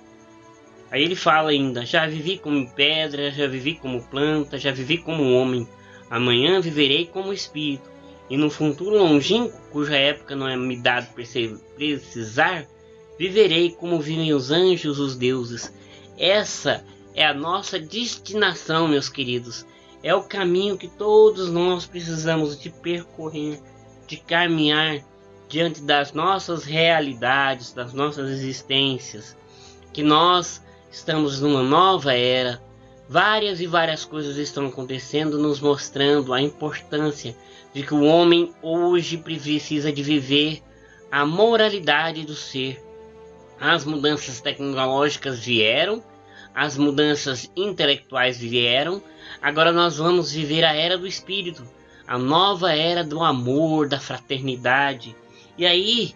Aí 0.91 1.03
ele 1.03 1.15
fala 1.15 1.51
ainda: 1.51 1.85
Já 1.85 2.07
vivi 2.07 2.39
como 2.39 2.71
pedra, 2.71 3.31
já 3.31 3.47
vivi 3.47 3.75
como 3.75 4.03
planta, 4.03 4.57
já 4.57 4.73
vivi 4.73 4.97
como 4.97 5.35
homem. 5.35 5.69
Amanhã 6.09 6.63
viverei 6.63 7.05
como 7.05 7.31
espírito. 7.31 7.91
E 8.31 8.39
no 8.39 8.49
futuro 8.49 8.97
longínquo, 8.97 9.61
cuja 9.71 9.97
época 9.97 10.35
não 10.35 10.49
é 10.49 10.57
me 10.57 10.81
dado 10.81 11.09
precisar, 11.77 12.67
viverei 13.21 13.73
como 13.73 14.01
vivem 14.01 14.33
os 14.33 14.51
anjos, 14.51 14.99
os 14.99 15.15
deuses. 15.15 15.71
Essa 16.17 16.83
é 17.15 17.23
a 17.23 17.35
nossa 17.35 17.79
destinação, 17.79 18.89
meus 18.89 19.11
queridos. 19.11 19.67
É 20.03 20.15
o 20.15 20.23
caminho 20.23 20.79
que 20.79 20.89
todos 20.89 21.51
nós 21.51 21.85
precisamos 21.85 22.59
de 22.59 22.71
percorrer, 22.71 23.61
de 24.07 24.17
caminhar 24.17 25.05
diante 25.51 25.83
das 25.83 26.15
nossas 26.15 26.65
realidades, 26.65 27.75
das 27.75 27.93
nossas 27.93 28.31
existências, 28.31 29.37
que 29.93 30.03
nós 30.03 30.63
estamos 30.91 31.43
numa 31.43 31.63
nova 31.63 32.15
era. 32.15 32.59
Várias 33.07 33.61
e 33.61 33.67
várias 33.67 34.03
coisas 34.03 34.39
estão 34.39 34.69
acontecendo, 34.69 35.39
nos 35.39 35.61
mostrando 35.61 36.33
a 36.33 36.41
importância 36.41 37.37
de 37.75 37.83
que 37.83 37.93
o 37.93 38.03
homem 38.03 38.55
hoje 38.63 39.19
precisa 39.19 39.93
de 39.93 40.03
viver 40.03 40.63
a 41.13 41.27
moralidade 41.27 42.25
do 42.25 42.35
ser. 42.35 42.89
As 43.61 43.85
mudanças 43.85 44.41
tecnológicas 44.41 45.39
vieram, 45.39 46.03
as 46.55 46.79
mudanças 46.79 47.51
intelectuais 47.55 48.39
vieram, 48.39 49.03
agora 49.43 49.71
nós 49.71 49.99
vamos 49.99 50.33
viver 50.33 50.65
a 50.65 50.73
era 50.73 50.97
do 50.97 51.07
espírito, 51.07 51.63
a 52.07 52.17
nova 52.17 52.73
era 52.73 53.05
do 53.05 53.23
amor, 53.23 53.87
da 53.87 54.01
fraternidade. 54.01 55.15
E 55.59 55.67
aí, 55.67 56.15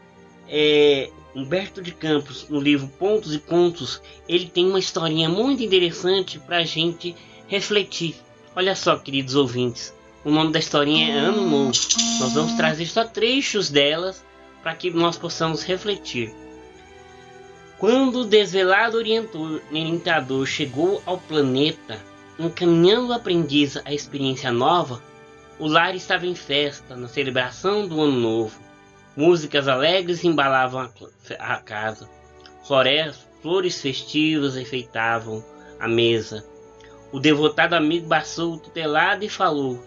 é, 0.48 1.10
Humberto 1.34 1.82
de 1.82 1.92
Campos, 1.92 2.48
no 2.48 2.58
livro 2.58 2.88
Pontos 2.88 3.34
e 3.34 3.38
Contos, 3.38 4.00
ele 4.26 4.46
tem 4.46 4.66
uma 4.66 4.78
historinha 4.78 5.28
muito 5.28 5.62
interessante 5.62 6.38
para 6.38 6.58
a 6.58 6.64
gente 6.64 7.14
refletir. 7.46 8.16
Olha 8.56 8.74
só, 8.74 8.96
queridos 8.96 9.34
ouvintes, 9.34 9.94
o 10.24 10.30
nome 10.30 10.50
da 10.50 10.58
historinha 10.58 11.12
é 11.12 11.18
Ano 11.18 11.42
Novo. 11.42 11.72
Nós 12.20 12.32
vamos 12.32 12.54
trazer 12.54 12.86
só 12.86 13.04
trechos 13.04 13.68
delas 13.68 14.24
para 14.62 14.74
que 14.74 14.90
nós 14.90 15.18
possamos 15.18 15.62
refletir. 15.62 16.43
Quando 17.86 18.20
o 18.20 18.24
desvelado 18.24 18.96
orientador 18.96 20.46
chegou 20.46 21.02
ao 21.04 21.18
planeta, 21.18 22.00
encaminhando 22.38 23.08
o 23.08 23.12
aprendiz 23.12 23.76
à 23.84 23.92
experiência 23.92 24.50
nova, 24.50 25.02
o 25.58 25.66
lar 25.66 25.94
estava 25.94 26.26
em 26.26 26.34
festa, 26.34 26.96
na 26.96 27.08
celebração 27.08 27.86
do 27.86 28.00
Ano 28.00 28.18
Novo. 28.18 28.58
Músicas 29.14 29.68
alegres 29.68 30.24
embalavam 30.24 30.90
a 31.38 31.56
casa. 31.58 32.08
Florestas, 32.66 33.28
flores 33.42 33.78
festivas 33.82 34.56
enfeitavam 34.56 35.44
a 35.78 35.86
mesa. 35.86 36.42
O 37.12 37.20
devotado 37.20 37.74
amigo 37.74 38.06
baçou 38.06 38.56
tutelado 38.56 39.26
e 39.26 39.28
falou: 39.28 39.78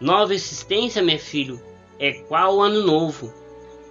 Nova 0.00 0.32
existência, 0.32 1.02
meu 1.02 1.18
filho, 1.18 1.60
é 1.98 2.12
qual 2.12 2.58
o 2.58 2.62
ano 2.62 2.86
novo. 2.86 3.34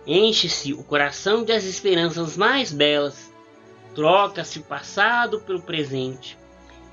Enche-se 0.07 0.71
o 0.71 0.81
coração 0.81 1.43
das 1.43 1.65
esperanças 1.65 2.37
mais 2.37 2.71
belas 2.71 3.32
troca-se 3.95 4.59
o 4.59 4.63
passado 4.63 5.39
pelo 5.39 5.61
presente, 5.61 6.37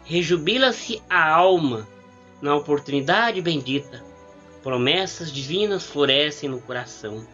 rejubila-se 0.05 1.03
a 1.09 1.31
alma 1.31 1.89
na 2.41 2.55
oportunidade 2.55 3.41
bendita, 3.41 4.03
promessas 4.63 5.33
divinas 5.33 5.87
florescem 5.87 6.49
no 6.49 6.61
coração. 6.61 7.27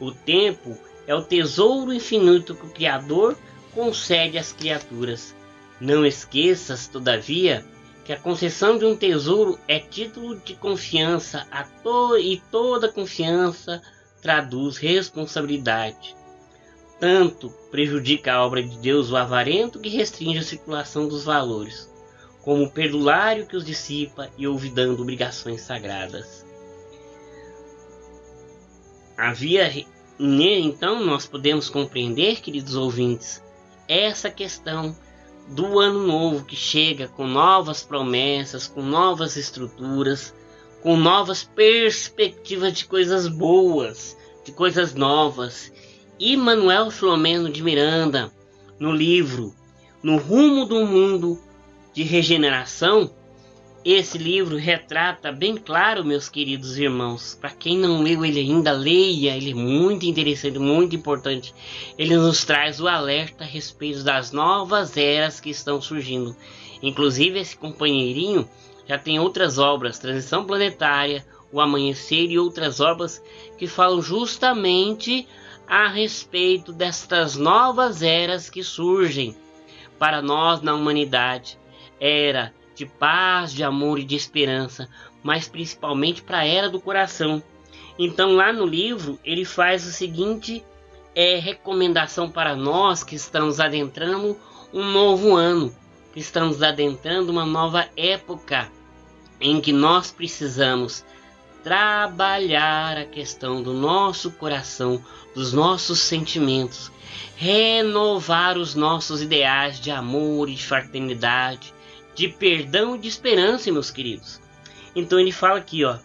O 0.00 0.12
tempo 0.12 0.76
é 1.06 1.14
o 1.14 1.22
tesouro 1.22 1.92
infinito 1.92 2.54
que 2.54 2.66
o 2.66 2.70
Criador 2.70 3.36
concede 3.74 4.38
às 4.38 4.52
criaturas. 4.52 5.34
Não 5.80 6.04
esqueças, 6.04 6.86
todavia, 6.86 7.64
que 8.04 8.12
a 8.12 8.20
concessão 8.20 8.78
de 8.78 8.84
um 8.84 8.96
tesouro 8.96 9.58
é 9.66 9.78
título 9.78 10.36
de 10.36 10.54
confiança 10.54 11.46
a 11.50 11.64
to 11.64 12.18
e 12.18 12.42
toda 12.50 12.92
confiança 12.92 13.82
traduz 14.20 14.76
responsabilidade. 14.76 16.14
Tanto 16.98 17.50
prejudica 17.70 18.32
a 18.32 18.44
obra 18.44 18.62
de 18.62 18.78
Deus 18.78 19.10
o 19.10 19.16
avarento 19.16 19.80
que 19.80 19.88
restringe 19.88 20.38
a 20.38 20.42
circulação 20.42 21.08
dos 21.08 21.24
valores, 21.24 21.90
como 22.42 22.64
o 22.64 22.70
perdulário 22.70 23.46
que 23.46 23.56
os 23.56 23.64
dissipa 23.64 24.30
e 24.38 24.46
olvidando 24.46 25.02
obrigações 25.02 25.62
sagradas. 25.62 26.44
Havia 29.16 29.86
então 30.18 31.04
nós 31.04 31.26
podemos 31.26 31.68
compreender, 31.68 32.40
queridos 32.40 32.76
ouvintes, 32.76 33.42
essa 33.88 34.30
questão 34.30 34.96
do 35.48 35.78
ano 35.78 36.06
novo 36.06 36.44
que 36.44 36.56
chega 36.56 37.08
com 37.08 37.26
novas 37.26 37.82
promessas, 37.82 38.66
com 38.66 38.82
novas 38.82 39.36
estruturas, 39.36 40.34
com 40.82 40.96
novas 40.96 41.42
perspectivas 41.42 42.72
de 42.72 42.86
coisas 42.86 43.26
boas, 43.28 44.16
de 44.44 44.52
coisas 44.52 44.94
novas 44.94 45.72
e 46.18 46.36
Manuel 46.36 46.90
Filomeno 46.90 47.50
de 47.50 47.62
Miranda, 47.62 48.32
no 48.78 48.92
livro 48.92 49.54
No 50.02 50.16
Rumo 50.16 50.64
do 50.64 50.86
Mundo 50.86 51.38
de 51.92 52.02
Regeneração, 52.02 53.10
esse 53.84 54.16
livro 54.16 54.56
retrata 54.56 55.30
bem 55.30 55.58
claro, 55.58 56.04
meus 56.04 56.26
queridos 56.28 56.78
irmãos. 56.78 57.36
Para 57.38 57.50
quem 57.50 57.76
não 57.76 58.02
leu 58.02 58.24
ele 58.24 58.40
ainda, 58.40 58.72
leia. 58.72 59.36
Ele 59.36 59.50
é 59.50 59.54
muito 59.54 60.06
interessante, 60.06 60.58
muito 60.58 60.96
importante. 60.96 61.54
Ele 61.98 62.16
nos 62.16 62.46
traz 62.46 62.80
o 62.80 62.88
alerta 62.88 63.44
a 63.44 63.46
respeito 63.46 64.02
das 64.02 64.32
novas 64.32 64.96
eras 64.96 65.38
que 65.38 65.50
estão 65.50 65.82
surgindo. 65.82 66.34
Inclusive, 66.82 67.38
esse 67.38 67.56
companheirinho 67.58 68.48
já 68.88 68.96
tem 68.96 69.18
outras 69.18 69.58
obras, 69.58 69.98
Transição 69.98 70.46
Planetária, 70.46 71.26
O 71.52 71.60
Amanhecer 71.60 72.30
e 72.30 72.38
outras 72.38 72.80
obras 72.80 73.22
que 73.58 73.66
falam 73.66 74.00
justamente 74.00 75.28
a 75.68 75.88
respeito 75.88 76.72
destas 76.72 77.36
novas 77.36 78.02
eras 78.02 78.50
que 78.50 78.62
surgem 78.62 79.36
para 79.98 80.20
nós 80.20 80.60
na 80.60 80.74
humanidade. 80.74 81.58
Era 82.00 82.52
de 82.74 82.86
paz, 82.86 83.52
de 83.52 83.62
amor 83.62 83.98
e 83.98 84.04
de 84.04 84.16
esperança, 84.16 84.88
mas 85.22 85.48
principalmente 85.48 86.22
para 86.22 86.38
a 86.38 86.46
era 86.46 86.68
do 86.68 86.80
coração. 86.80 87.42
Então, 87.98 88.34
lá 88.34 88.52
no 88.52 88.66
livro, 88.66 89.18
ele 89.24 89.44
faz 89.44 89.86
o 89.86 89.92
seguinte 89.92 90.64
é, 91.14 91.36
recomendação 91.38 92.28
para 92.28 92.56
nós 92.56 93.04
que 93.04 93.14
estamos 93.14 93.60
adentrando 93.60 94.36
um 94.72 94.84
novo 94.84 95.34
ano, 95.34 95.74
que 96.12 96.18
estamos 96.18 96.62
adentrando 96.62 97.30
uma 97.30 97.46
nova 97.46 97.88
época 97.96 98.70
em 99.40 99.60
que 99.60 99.72
nós 99.72 100.10
precisamos 100.10 101.04
trabalhar 101.64 102.98
a 102.98 103.06
questão 103.06 103.62
do 103.62 103.72
nosso 103.72 104.30
coração, 104.32 105.02
dos 105.34 105.54
nossos 105.54 105.98
sentimentos, 105.98 106.92
renovar 107.36 108.58
os 108.58 108.74
nossos 108.74 109.22
ideais 109.22 109.80
de 109.80 109.90
amor 109.90 110.50
e 110.50 110.54
de 110.54 110.64
fraternidade, 110.64 111.72
de 112.14 112.28
perdão 112.28 112.94
e 112.94 112.98
de 112.98 113.08
esperança, 113.08 113.72
meus 113.72 113.90
queridos. 113.90 114.40
Então 114.94 115.18
ele 115.18 115.32
fala 115.32 115.58
aqui, 115.58 115.84
ó. 115.84 115.96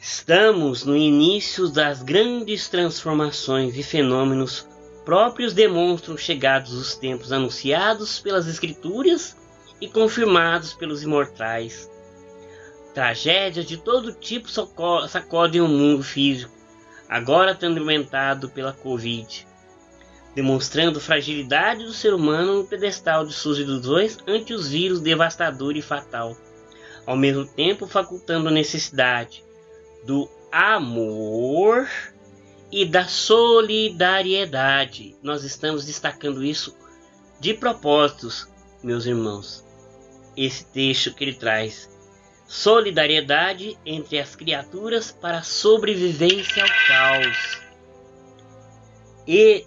Estamos 0.00 0.84
no 0.84 0.96
início 0.96 1.68
das 1.68 2.02
grandes 2.02 2.66
transformações 2.68 3.76
e 3.76 3.82
fenômenos 3.82 4.66
próprios 5.04 5.52
demonstram 5.52 6.16
chegados 6.16 6.72
os 6.72 6.94
tempos 6.94 7.30
anunciados 7.30 8.18
pelas 8.20 8.46
escrituras 8.46 9.36
e 9.80 9.88
confirmados 9.88 10.72
pelos 10.72 11.02
imortais 11.02 11.90
Tragédias 12.98 13.64
de 13.64 13.76
todo 13.76 14.12
tipo 14.12 14.48
sacodem 15.08 15.60
o 15.60 15.68
mundo 15.68 16.02
físico, 16.02 16.52
agora 17.08 17.52
atormentado 17.52 18.50
pela 18.50 18.72
Covid, 18.72 19.46
demonstrando 20.34 21.00
fragilidade 21.00 21.84
do 21.84 21.92
ser 21.92 22.12
humano 22.12 22.56
no 22.56 22.66
pedestal 22.66 23.24
de 23.24 23.32
suas 23.32 23.58
ilusões 23.58 24.18
ante 24.26 24.52
os 24.52 24.70
vírus 24.70 25.00
devastador 25.00 25.76
e 25.76 25.80
fatal, 25.80 26.36
ao 27.06 27.16
mesmo 27.16 27.46
tempo 27.46 27.86
facultando 27.86 28.48
a 28.48 28.50
necessidade 28.50 29.44
do 30.04 30.28
amor 30.50 31.88
e 32.72 32.84
da 32.84 33.06
solidariedade. 33.06 35.14
Nós 35.22 35.44
estamos 35.44 35.86
destacando 35.86 36.44
isso 36.44 36.76
de 37.38 37.54
propósitos, 37.54 38.48
meus 38.82 39.06
irmãos. 39.06 39.64
Esse 40.36 40.64
texto 40.64 41.14
que 41.14 41.22
ele 41.22 41.34
traz 41.34 41.96
solidariedade 42.48 43.78
entre 43.84 44.18
as 44.18 44.34
criaturas 44.34 45.12
para 45.12 45.42
sobrevivência 45.42 46.62
ao 46.62 46.68
caos. 46.88 47.60
E 49.26 49.66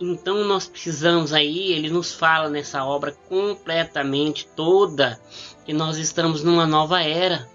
então 0.00 0.42
nós 0.44 0.66
precisamos 0.66 1.34
aí, 1.34 1.72
ele 1.72 1.90
nos 1.90 2.14
fala 2.14 2.48
nessa 2.48 2.82
obra 2.82 3.12
completamente 3.28 4.48
toda 4.56 5.20
que 5.66 5.74
nós 5.74 5.98
estamos 5.98 6.42
numa 6.42 6.66
nova 6.66 7.02
era, 7.02 7.46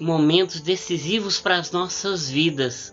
momentos 0.00 0.60
decisivos 0.60 1.40
para 1.40 1.56
as 1.56 1.70
nossas 1.70 2.28
vidas. 2.28 2.92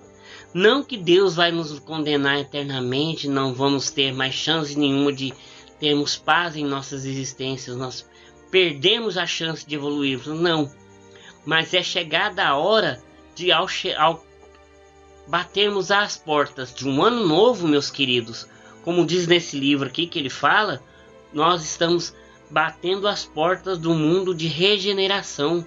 Não 0.54 0.84
que 0.84 0.96
Deus 0.96 1.34
vai 1.34 1.52
nos 1.52 1.80
condenar 1.80 2.38
eternamente, 2.38 3.28
não 3.28 3.56
vamos 3.56 3.90
ter 3.90 4.14
mais 4.14 4.36
chance 4.36 4.78
nenhuma 4.78 5.12
de 5.12 5.34
termos 5.80 6.16
paz 6.16 6.56
em 6.56 6.64
nossas 6.64 7.06
existências, 7.06 7.76
nós 7.76 8.08
perdemos 8.52 9.18
a 9.18 9.26
chance 9.26 9.66
de 9.66 9.74
evoluirmos. 9.74 10.28
Não 10.28 10.70
mas 11.46 11.74
é 11.74 11.82
chegada 11.82 12.46
a 12.46 12.58
hora 12.58 13.02
de 13.36 13.52
ao, 13.52 13.68
ao 13.98 14.26
batermos 15.28 15.92
às 15.92 16.18
portas 16.18 16.74
de 16.74 16.88
um 16.88 17.04
ano 17.04 17.26
novo, 17.26 17.68
meus 17.68 17.90
queridos, 17.90 18.48
como 18.84 19.06
diz 19.06 19.28
nesse 19.28 19.58
livro 19.58 19.88
aqui 19.88 20.08
que 20.08 20.20
ele 20.20 20.30
fala, 20.30 20.82
nós 21.34 21.64
estamos 21.64 22.14
batendo 22.50 23.08
as 23.08 23.24
portas 23.24 23.78
do 23.80 23.94
mundo 23.94 24.36
de 24.36 24.48
regeneração, 24.48 25.66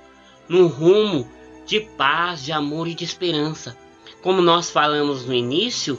num 0.49 0.67
rumo 0.67 1.29
de 1.65 1.81
paz, 1.81 2.45
de 2.45 2.53
amor 2.53 2.87
e 2.87 2.95
de 2.95 3.05
esperança. 3.05 3.77
Como 4.23 4.43
nós 4.43 4.71
falamos 4.71 5.25
no 5.25 5.33
início, 5.33 5.99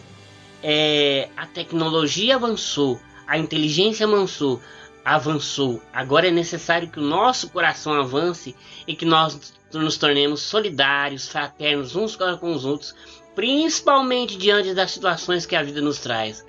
é, 0.61 1.29
a 1.35 1.47
tecnologia 1.47 2.35
avançou, 2.35 2.99
a 3.25 3.37
inteligência 3.37 4.05
avançou, 4.05 4.61
avançou. 5.05 5.79
Agora 5.93 6.27
é 6.27 6.31
necessário 6.31 6.89
que 6.89 6.99
o 6.99 7.03
nosso 7.03 7.49
coração 7.51 7.93
avance 7.93 8.55
e 8.87 8.95
que 8.95 9.05
nós 9.05 9.53
nos 9.71 9.97
tornemos 9.97 10.41
solidários, 10.41 11.27
fraternos 11.27 11.95
uns 11.95 12.15
com 12.15 12.51
os 12.51 12.65
outros, 12.65 12.95
principalmente 13.35 14.37
diante 14.37 14.73
das 14.73 14.91
situações 14.91 15.45
que 15.45 15.55
a 15.55 15.61
vida 15.61 15.81
nos 15.81 15.99
traz. 15.99 16.43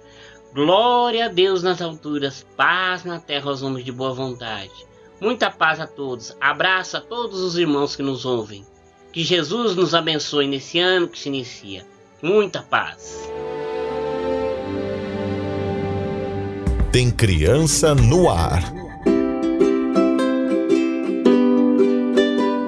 Glória 0.55 1.27
a 1.27 1.29
Deus 1.29 1.62
nas 1.62 1.83
alturas, 1.83 2.47
paz 2.57 3.05
na 3.05 3.21
terra 3.21 3.51
aos 3.51 3.62
homens 3.62 3.85
de 3.85 3.92
boa 3.92 4.14
vontade. 4.14 4.73
Muita 5.21 5.51
paz 5.51 5.81
a 5.81 5.87
todos. 5.87 6.35
Abraço 6.40 6.97
a 6.97 7.01
todos 7.01 7.40
os 7.40 7.59
irmãos 7.59 7.95
que 7.95 8.03
nos 8.03 8.25
ouvem. 8.25 8.64
Que 9.12 9.23
Jesus 9.23 9.75
nos 9.77 9.95
abençoe 9.95 10.47
nesse 10.47 10.79
ano 10.79 11.09
que 11.09 11.19
se 11.19 11.29
inicia. 11.29 11.87
Muita 12.23 12.62
paz. 12.62 13.29
Tem 16.96 17.11
criança 17.11 17.94
no 17.94 18.26
ar. 18.26 18.72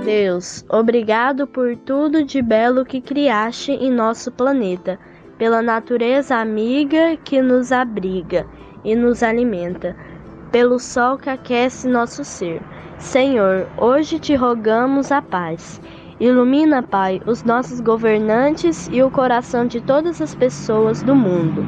Deus, 0.04 0.66
obrigado 0.68 1.46
por 1.46 1.74
tudo 1.74 2.22
de 2.22 2.42
belo 2.42 2.84
que 2.84 3.00
criaste 3.00 3.72
em 3.72 3.90
nosso 3.90 4.30
planeta, 4.30 4.98
pela 5.38 5.62
natureza 5.62 6.36
amiga 6.36 7.16
que 7.24 7.40
nos 7.40 7.72
abriga 7.72 8.46
e 8.84 8.94
nos 8.94 9.22
alimenta, 9.22 9.96
pelo 10.52 10.78
sol 10.78 11.16
que 11.16 11.30
aquece 11.30 11.88
nosso 11.88 12.22
ser. 12.22 12.60
Senhor, 12.98 13.66
hoje 13.78 14.18
te 14.18 14.34
rogamos 14.34 15.10
a 15.10 15.22
paz. 15.22 15.80
Ilumina, 16.20 16.82
Pai, 16.82 17.22
os 17.24 17.44
nossos 17.44 17.80
governantes 17.80 18.90
e 18.92 19.02
o 19.02 19.10
coração 19.10 19.66
de 19.66 19.80
todas 19.80 20.20
as 20.20 20.34
pessoas 20.34 21.02
do 21.02 21.14
mundo. 21.14 21.64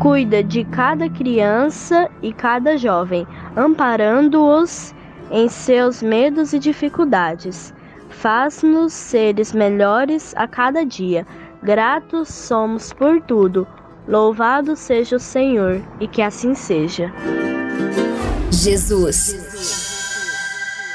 Cuida 0.00 0.42
de 0.42 0.64
cada 0.64 1.10
criança 1.10 2.08
e 2.22 2.32
cada 2.32 2.78
jovem, 2.78 3.26
amparando-os 3.54 4.94
em 5.30 5.46
seus 5.46 6.02
medos 6.02 6.54
e 6.54 6.58
dificuldades. 6.58 7.74
Faz-nos 8.08 8.94
seres 8.94 9.52
melhores 9.52 10.34
a 10.36 10.48
cada 10.48 10.86
dia. 10.86 11.26
Gratos 11.62 12.30
somos 12.30 12.94
por 12.94 13.20
tudo. 13.20 13.68
Louvado 14.08 14.74
seja 14.74 15.16
o 15.16 15.20
Senhor, 15.20 15.82
e 16.00 16.08
que 16.08 16.22
assim 16.22 16.54
seja. 16.54 17.12
Jesus, 18.50 19.36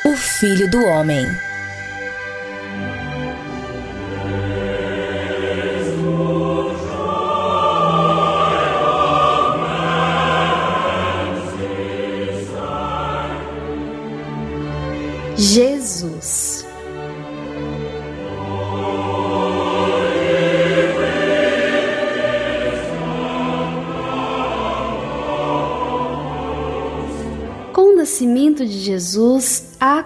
o 0.03 0.15
Filho 0.15 0.69
do 0.71 0.83
Homem. 0.83 1.27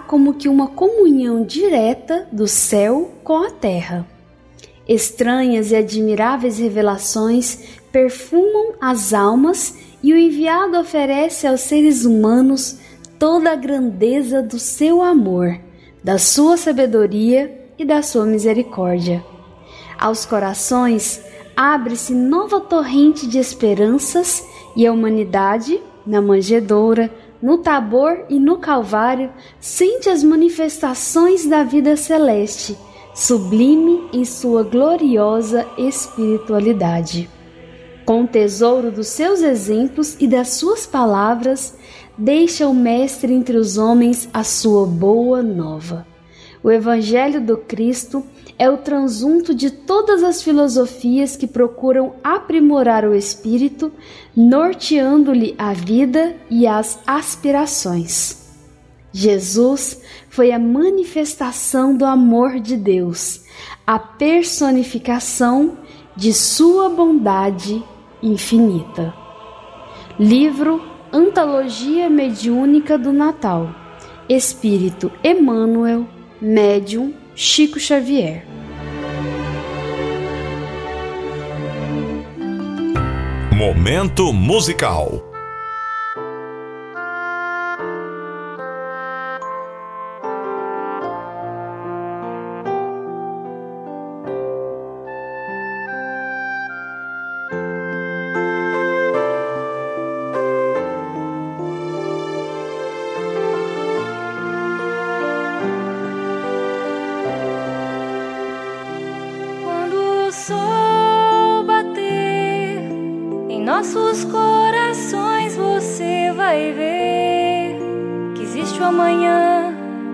Como 0.06 0.34
que 0.34 0.48
uma 0.48 0.68
comunhão 0.68 1.44
direta 1.44 2.28
do 2.32 2.46
céu 2.46 3.12
com 3.22 3.38
a 3.38 3.50
terra. 3.50 4.06
Estranhas 4.88 5.70
e 5.70 5.76
admiráveis 5.76 6.58
revelações 6.58 7.78
perfumam 7.92 8.74
as 8.80 9.12
almas 9.12 9.76
e 10.02 10.12
o 10.12 10.18
enviado 10.18 10.78
oferece 10.78 11.46
aos 11.46 11.60
seres 11.60 12.04
humanos 12.04 12.78
toda 13.18 13.52
a 13.52 13.56
grandeza 13.56 14.42
do 14.42 14.58
seu 14.58 15.02
amor, 15.02 15.60
da 16.02 16.18
sua 16.18 16.56
sabedoria 16.56 17.68
e 17.78 17.84
da 17.84 18.02
sua 18.02 18.24
misericórdia. 18.24 19.24
Aos 19.98 20.24
corações 20.24 21.22
abre-se 21.54 22.14
nova 22.14 22.58
torrente 22.60 23.26
de 23.26 23.38
esperanças 23.38 24.42
e 24.74 24.86
a 24.86 24.92
humanidade, 24.92 25.80
na 26.06 26.22
manjedoura, 26.22 27.10
no 27.42 27.58
Tabor 27.58 28.24
e 28.28 28.38
no 28.38 28.58
Calvário, 28.58 29.30
sente 29.58 30.08
as 30.08 30.22
manifestações 30.22 31.46
da 31.46 31.62
vida 31.62 31.96
celeste, 31.96 32.76
sublime 33.14 34.08
em 34.12 34.24
sua 34.24 34.62
gloriosa 34.62 35.66
espiritualidade. 35.78 37.28
Com 38.04 38.24
o 38.24 38.26
tesouro 38.26 38.90
dos 38.90 39.08
seus 39.08 39.40
exemplos 39.40 40.16
e 40.18 40.26
das 40.26 40.48
suas 40.50 40.86
palavras, 40.86 41.76
deixa 42.18 42.66
o 42.66 42.74
Mestre 42.74 43.32
entre 43.32 43.56
os 43.56 43.78
homens 43.78 44.28
a 44.32 44.42
sua 44.42 44.86
boa 44.86 45.42
nova. 45.42 46.06
O 46.62 46.70
Evangelho 46.70 47.40
do 47.40 47.56
Cristo 47.56 48.22
é 48.60 48.68
o 48.68 48.76
transunto 48.76 49.54
de 49.54 49.70
todas 49.70 50.22
as 50.22 50.42
filosofias 50.42 51.34
que 51.34 51.46
procuram 51.46 52.16
aprimorar 52.22 53.06
o 53.06 53.14
espírito, 53.14 53.90
norteando-lhe 54.36 55.54
a 55.56 55.72
vida 55.72 56.36
e 56.50 56.66
as 56.66 57.00
aspirações. 57.06 58.50
Jesus 59.10 60.02
foi 60.28 60.52
a 60.52 60.58
manifestação 60.58 61.96
do 61.96 62.04
amor 62.04 62.60
de 62.60 62.76
Deus, 62.76 63.46
a 63.86 63.98
personificação 63.98 65.78
de 66.14 66.34
sua 66.34 66.90
bondade 66.90 67.82
infinita. 68.22 69.14
Livro 70.18 70.82
Antologia 71.10 72.10
Mediúnica 72.10 72.98
do 72.98 73.10
Natal. 73.10 73.74
Espírito 74.28 75.10
Emmanuel, 75.24 76.06
Médium 76.42 77.14
Chico 77.34 77.80
Xavier. 77.80 78.49
Momento 83.60 84.32
musical. 84.32 85.29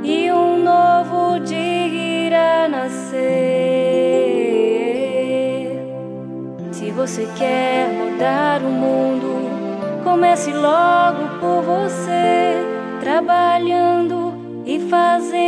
E 0.03 0.31
um 0.31 0.63
novo 0.63 1.41
dia 1.41 2.27
irá 2.27 2.69
nascer. 2.69 3.17
Se 6.73 6.91
você 6.91 7.27
quer 7.37 7.89
mudar 7.89 8.61
o 8.63 8.69
mundo, 8.69 10.03
comece 10.05 10.53
logo 10.53 11.41
por 11.41 11.63
você, 11.63 12.63
trabalhando 13.01 14.35
e 14.67 14.79
fazendo 14.91 15.46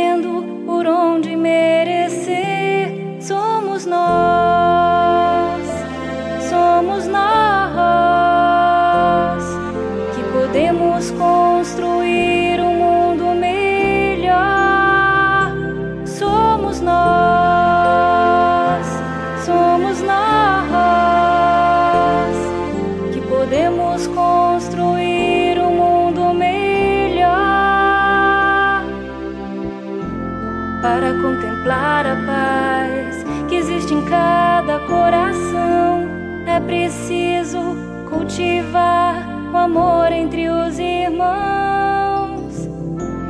amor 40.09 40.11
entre 40.11 40.49
os 40.49 40.79
irmãos. 40.79 42.67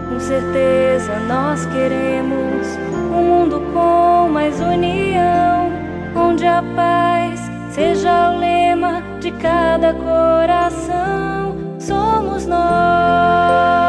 Com 0.09 0.19
certeza 0.19 1.19
nós 1.27 1.65
queremos 1.67 2.67
um 3.11 3.23
mundo 3.23 3.61
com 3.73 4.29
mais 4.29 4.59
união, 4.59 5.71
onde 6.15 6.45
a 6.45 6.63
paz 6.75 7.39
seja 7.71 8.31
o 8.31 8.37
lema 8.39 9.01
de 9.19 9.31
cada 9.31 9.93
coração. 9.93 11.55
Somos 11.79 12.45
nós, 12.45 13.88